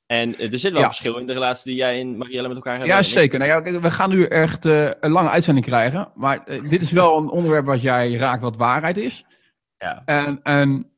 En 0.05 0.39
er 0.39 0.59
zit 0.59 0.71
wel 0.71 0.79
ja. 0.79 0.87
een 0.87 0.93
verschil 0.93 1.17
in 1.17 1.27
de 1.27 1.33
relatie 1.33 1.71
die 1.71 1.79
jij 1.81 1.99
en 1.99 2.17
Marielle 2.17 2.47
met 2.47 2.55
elkaar 2.55 2.77
hebben. 2.77 2.95
Ja, 2.95 3.03
zeker. 3.03 3.39
Nou 3.39 3.51
ja, 3.51 3.79
we 3.79 3.91
gaan 3.91 4.09
nu 4.09 4.25
echt 4.25 4.65
uh, 4.65 4.89
een 4.99 5.11
lange 5.11 5.29
uitzending 5.29 5.65
krijgen. 5.65 6.11
Maar 6.15 6.43
uh, 6.47 6.69
dit 6.69 6.81
is 6.81 6.91
wel 6.91 7.17
een 7.17 7.29
onderwerp 7.29 7.65
wat 7.65 7.81
jij 7.81 8.13
raakt 8.13 8.41
wat 8.41 8.55
waarheid 8.55 8.97
is. 8.97 9.25
Ja. 9.77 10.01
En, 10.05 10.39
en 10.43 10.91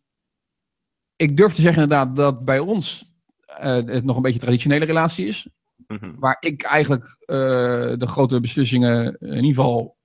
ik 1.16 1.38
durf 1.38 1.54
te 1.54 1.62
zeggen 1.62 1.82
inderdaad 1.82 2.16
dat 2.16 2.46
bij 2.46 2.60
ons 2.60 3.14
uh, 3.50 3.66
het 3.66 4.04
nog 4.04 4.16
een 4.16 4.22
beetje 4.22 4.40
een 4.40 4.46
traditionele 4.46 4.86
relatie 4.86 5.28
is. 5.28 5.48
Mm 5.88 5.98
-hmm. 5.98 6.16
Waar 6.20 6.38
ik 6.40 6.64
eigenlijk 6.64 7.18
de 7.26 8.08
grote 8.08 8.40
beslissingen 8.40 9.18
in 9.20 9.34
ieder 9.34 9.48
geval 9.48 9.98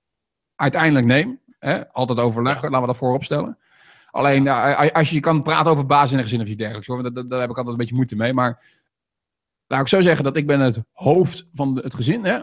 uiteindelijk 0.55 1.05
neem. 1.05 1.39
Hè? 1.59 1.89
Altijd 1.89 2.19
overleggen, 2.19 2.63
laten 2.63 2.81
we 2.81 2.87
dat 2.87 2.97
voorop 2.97 3.23
stellen. 3.23 3.57
Alleen 4.11 4.47
als 4.93 5.09
je 5.09 5.19
kan 5.19 5.43
praten 5.43 5.71
over 5.71 5.85
basis 5.85 6.11
in 6.11 6.17
een 6.17 6.23
gezin 6.23 6.41
of 6.41 6.47
iets 6.47 6.57
dergelijks, 6.57 6.87
hoor, 6.87 7.13
daar, 7.13 7.27
daar 7.27 7.39
heb 7.39 7.49
ik 7.49 7.57
altijd 7.57 7.67
een 7.67 7.77
beetje 7.77 7.95
moeite 7.95 8.15
mee. 8.15 8.33
Maar 8.33 8.80
laat 9.71 9.81
ik 9.81 9.87
zo 9.87 10.01
zeggen 10.01 10.23
dat 10.23 10.35
ik 10.35 10.47
ben 10.47 10.59
het 10.59 10.81
hoofd 10.91 11.49
van 11.53 11.79
het 11.83 11.95
gezin. 11.95 12.25
Hè? 12.25 12.39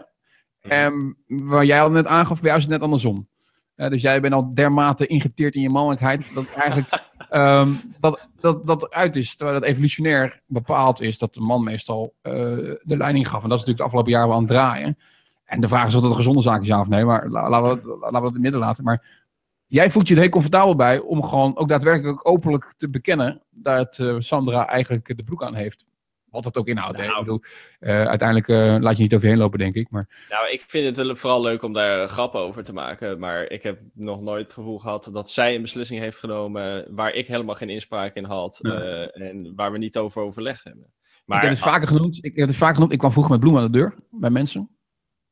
En 0.61 1.17
waar 1.27 1.65
jij 1.65 1.81
al 1.81 1.91
net 1.91 2.05
aangaf, 2.05 2.39
bij 2.39 2.47
jou 2.47 2.57
is 2.57 2.63
het 2.63 2.71
net 2.73 2.81
andersom. 2.81 3.27
Uh, 3.75 3.87
dus 3.87 4.01
jij 4.01 4.21
bent 4.21 4.33
al 4.33 4.53
dermate 4.53 5.07
ingeteerd 5.07 5.55
in 5.55 5.61
je 5.61 5.69
mannelijkheid 5.69 6.25
dat 6.33 6.45
eigenlijk 6.55 7.03
um, 7.31 7.81
dat, 7.99 8.27
dat, 8.39 8.67
dat 8.67 8.91
uit 8.91 9.15
is. 9.15 9.35
Terwijl 9.35 9.59
dat 9.59 9.69
evolutionair 9.69 10.41
bepaald 10.45 11.01
is 11.01 11.17
dat 11.17 11.33
de 11.33 11.41
man 11.41 11.63
meestal 11.63 12.13
uh, 12.23 12.33
de 12.81 12.97
leiding 12.97 13.27
gaf. 13.27 13.43
En 13.43 13.49
dat 13.49 13.59
is 13.59 13.65
natuurlijk 13.65 13.77
de 13.77 13.83
afgelopen 13.83 14.11
jaren 14.11 14.27
wel 14.27 14.37
aan 14.37 14.43
het 14.43 14.51
draaien. 14.51 14.97
En 15.45 15.61
de 15.61 15.67
vraag 15.67 15.87
is 15.87 15.95
of 15.95 16.01
dat 16.01 16.09
een 16.09 16.15
gezonde 16.15 16.41
zaak 16.41 16.61
is, 16.61 16.67
ja 16.67 16.79
of 16.79 16.87
nee. 16.87 17.05
Maar 17.05 17.27
laten 17.27 17.81
we, 17.81 17.97
laten 17.99 18.05
we 18.05 18.11
dat 18.11 18.21
in 18.21 18.33
het 18.33 18.41
midden 18.41 18.59
laten. 18.59 18.83
Maar 18.83 19.27
jij 19.67 19.89
voelt 19.89 20.07
je 20.07 20.13
er 20.13 20.21
heel 20.21 20.29
comfortabel 20.29 20.75
bij 20.75 20.99
om 20.99 21.23
gewoon 21.23 21.57
ook 21.57 21.67
daadwerkelijk 21.67 22.29
openlijk 22.29 22.73
te 22.77 22.89
bekennen 22.89 23.41
dat 23.49 23.97
uh, 23.97 24.15
Sandra 24.17 24.67
eigenlijk 24.67 25.17
de 25.17 25.23
broek 25.23 25.43
aan 25.43 25.55
heeft. 25.55 25.85
Wat 26.31 26.45
het 26.45 26.57
ook 26.57 26.67
inhoudt. 26.67 26.97
Nou, 26.97 27.09
ik 27.09 27.17
bedoel, 27.17 27.41
uh, 27.79 28.03
uiteindelijk 28.03 28.47
uh, 28.47 28.75
laat 28.79 28.95
je 28.97 29.03
niet 29.03 29.13
over 29.13 29.25
je 29.25 29.31
heen 29.31 29.41
lopen, 29.41 29.59
denk 29.59 29.75
ik. 29.75 29.89
Maar... 29.89 30.25
Nou, 30.29 30.49
ik 30.49 30.63
vind 30.67 30.85
het 30.85 31.05
wel 31.05 31.15
vooral 31.15 31.41
leuk 31.41 31.63
om 31.63 31.73
daar 31.73 32.07
grappen 32.07 32.39
over 32.39 32.63
te 32.63 32.73
maken. 32.73 33.19
Maar 33.19 33.49
ik 33.49 33.63
heb 33.63 33.79
nog 33.93 34.21
nooit 34.21 34.43
het 34.43 34.53
gevoel 34.53 34.79
gehad 34.79 35.09
dat 35.13 35.31
zij 35.31 35.55
een 35.55 35.61
beslissing 35.61 35.99
heeft 35.99 36.17
genomen 36.17 36.85
waar 36.89 37.13
ik 37.13 37.27
helemaal 37.27 37.55
geen 37.55 37.69
inspraak 37.69 38.15
in 38.15 38.25
had. 38.25 38.59
Ja. 38.61 38.81
Uh, 38.81 39.27
en 39.27 39.53
waar 39.55 39.71
we 39.71 39.77
niet 39.77 39.97
over 39.97 40.21
overlegd 40.21 40.63
hebben. 40.63 40.93
Maar, 41.25 41.37
ik 41.37 41.43
heb 41.43 41.51
het 41.51 41.63
vaker 41.63 41.87
genoemd. 41.87 42.17
Ik 42.25 42.35
heb 42.35 42.47
het 42.47 42.57
vaker 42.57 42.73
genoemd. 42.73 42.91
Ik 42.91 42.99
kwam 42.99 43.11
vroeger 43.11 43.31
met 43.31 43.41
bloemen 43.41 43.61
aan 43.61 43.71
de 43.71 43.77
deur 43.77 43.95
bij 44.11 44.29
mensen. 44.29 44.69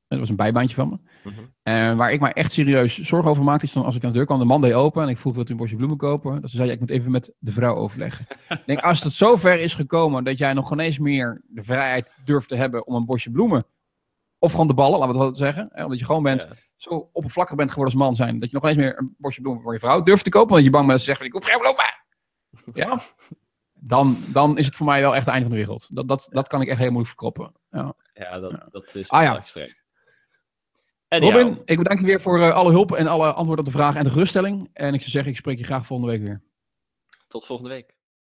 Dat 0.08 0.20
was 0.20 0.30
een 0.30 0.36
bijbaantje 0.36 0.76
van 0.76 0.90
me. 0.90 0.98
En 1.64 1.98
waar 1.98 2.12
ik 2.12 2.20
me 2.20 2.34
echt 2.34 2.52
serieus 2.52 3.02
zorgen 3.02 3.30
over 3.30 3.44
maakte, 3.44 3.66
is 3.66 3.74
dan 3.74 3.86
als 3.86 3.96
ik 3.96 4.04
aan 4.04 4.12
de 4.12 4.18
deur 4.18 4.26
kwam, 4.26 4.40
de 4.40 4.46
man 4.46 4.62
deed 4.62 4.74
open 4.74 5.04
en 5.04 5.10
ik 5.10 5.18
vroeg, 5.18 5.34
wilt 5.34 5.50
u 5.50 5.52
een 5.52 5.58
bosje 5.58 5.76
bloemen 5.76 5.98
kopen? 5.98 6.42
Dat 6.42 6.50
ze 6.50 6.58
zei, 6.58 6.72
ik 6.72 6.80
moet 6.80 6.90
even 6.90 7.12
met 7.12 7.34
de 7.40 7.52
vrouw 7.52 7.76
overleggen. 7.76 8.26
ik 8.50 8.64
denk, 8.66 8.80
als 8.80 9.04
het 9.04 9.14
zover 9.14 9.60
is 9.60 9.74
gekomen 9.74 10.24
dat 10.24 10.38
jij 10.38 10.54
nog 10.54 10.68
geen 10.68 10.80
eens 10.80 11.00
meer 11.00 11.42
de 11.48 11.64
vrijheid 11.64 12.12
durft 12.26 12.48
te 12.48 12.56
hebben 12.56 12.88
om 12.88 12.96
een 12.96 13.06
bosje 13.06 13.32
bloemen, 13.32 13.66
of 14.40 14.52
gewoon 14.52 14.68
de 14.68 14.74
ballen, 14.74 15.00
laten 15.00 15.16
we 15.16 15.24
dat 15.24 15.38
zeggen, 15.38 15.70
hè, 15.72 15.84
omdat 15.84 16.00
je 16.00 16.06
gewoon 16.06 16.24
bent, 16.24 16.42
ja. 16.42 16.56
zo 16.76 17.10
oppervlakkig 17.14 17.56
bent 17.56 17.72
geworden 17.72 17.94
als 17.94 18.04
man 18.04 18.16
zijn, 18.16 18.40
dat 18.40 18.50
je 18.50 18.56
nog 18.56 18.66
eens 18.66 18.78
meer 18.78 19.00
een 19.00 19.16
bosje 19.18 19.42
bloemen 19.42 19.64
voor 19.64 19.74
je 19.74 19.80
vrouw 19.80 20.04
durft 20.04 20.24
te 20.24 20.30
kopen, 20.30 20.50
omdat 20.50 20.66
je 20.66 20.72
bang 20.72 20.86
bent 20.86 20.98
dat 20.98 21.08
ze 21.08 21.14
zegt, 21.14 21.26
ik 21.26 21.32
hoef 21.32 21.46
geen 21.46 21.60
bloemen. 21.60 21.86
Ja, 22.74 23.02
dan, 23.94 24.18
dan 24.34 24.58
is 24.58 24.66
het 24.66 24.76
voor 24.76 24.86
mij 24.86 25.02
wel 25.02 25.16
echt 25.16 25.26
het 25.26 25.34
einde 25.34 25.50
van 25.50 25.58
de 25.58 25.64
wereld. 25.64 25.96
Dat, 25.96 26.08
dat, 26.08 26.28
dat 26.32 26.48
kan 26.48 26.62
ik 26.62 26.68
echt 26.68 26.80
heel 26.80 26.92
moeilijk 26.92 27.08
verkroppen. 27.08 27.52
Ja, 27.70 27.94
ja, 28.14 28.40
dat, 28.40 28.66
dat 28.72 28.96
is 28.96 29.10
ah, 29.10 29.24
ja. 29.24 29.38
extreem. 29.38 29.76
Robin, 31.10 31.62
ik 31.66 31.78
bedank 31.78 32.00
je 32.00 32.06
weer 32.06 32.22
voor 32.22 32.40
uh, 32.40 32.50
alle 32.50 32.72
hulp 32.72 32.92
en 32.92 33.08
alle 33.08 33.34
antwoorden 33.34 33.66
op 33.66 33.72
de 33.72 33.78
vragen 33.78 34.00
en 34.00 34.06
de 34.06 34.12
geruststelling. 34.12 34.70
En 34.74 34.94
ik 34.94 35.00
zou 35.00 35.12
zeggen, 35.12 35.32
ik 35.32 35.38
spreek 35.38 35.58
je 35.58 35.64
graag 35.64 35.86
volgende 35.86 36.12
week 36.12 36.28
weer. 36.28 36.42
Tot 37.28 37.46
volgende 37.46 37.72
week. 37.72 37.97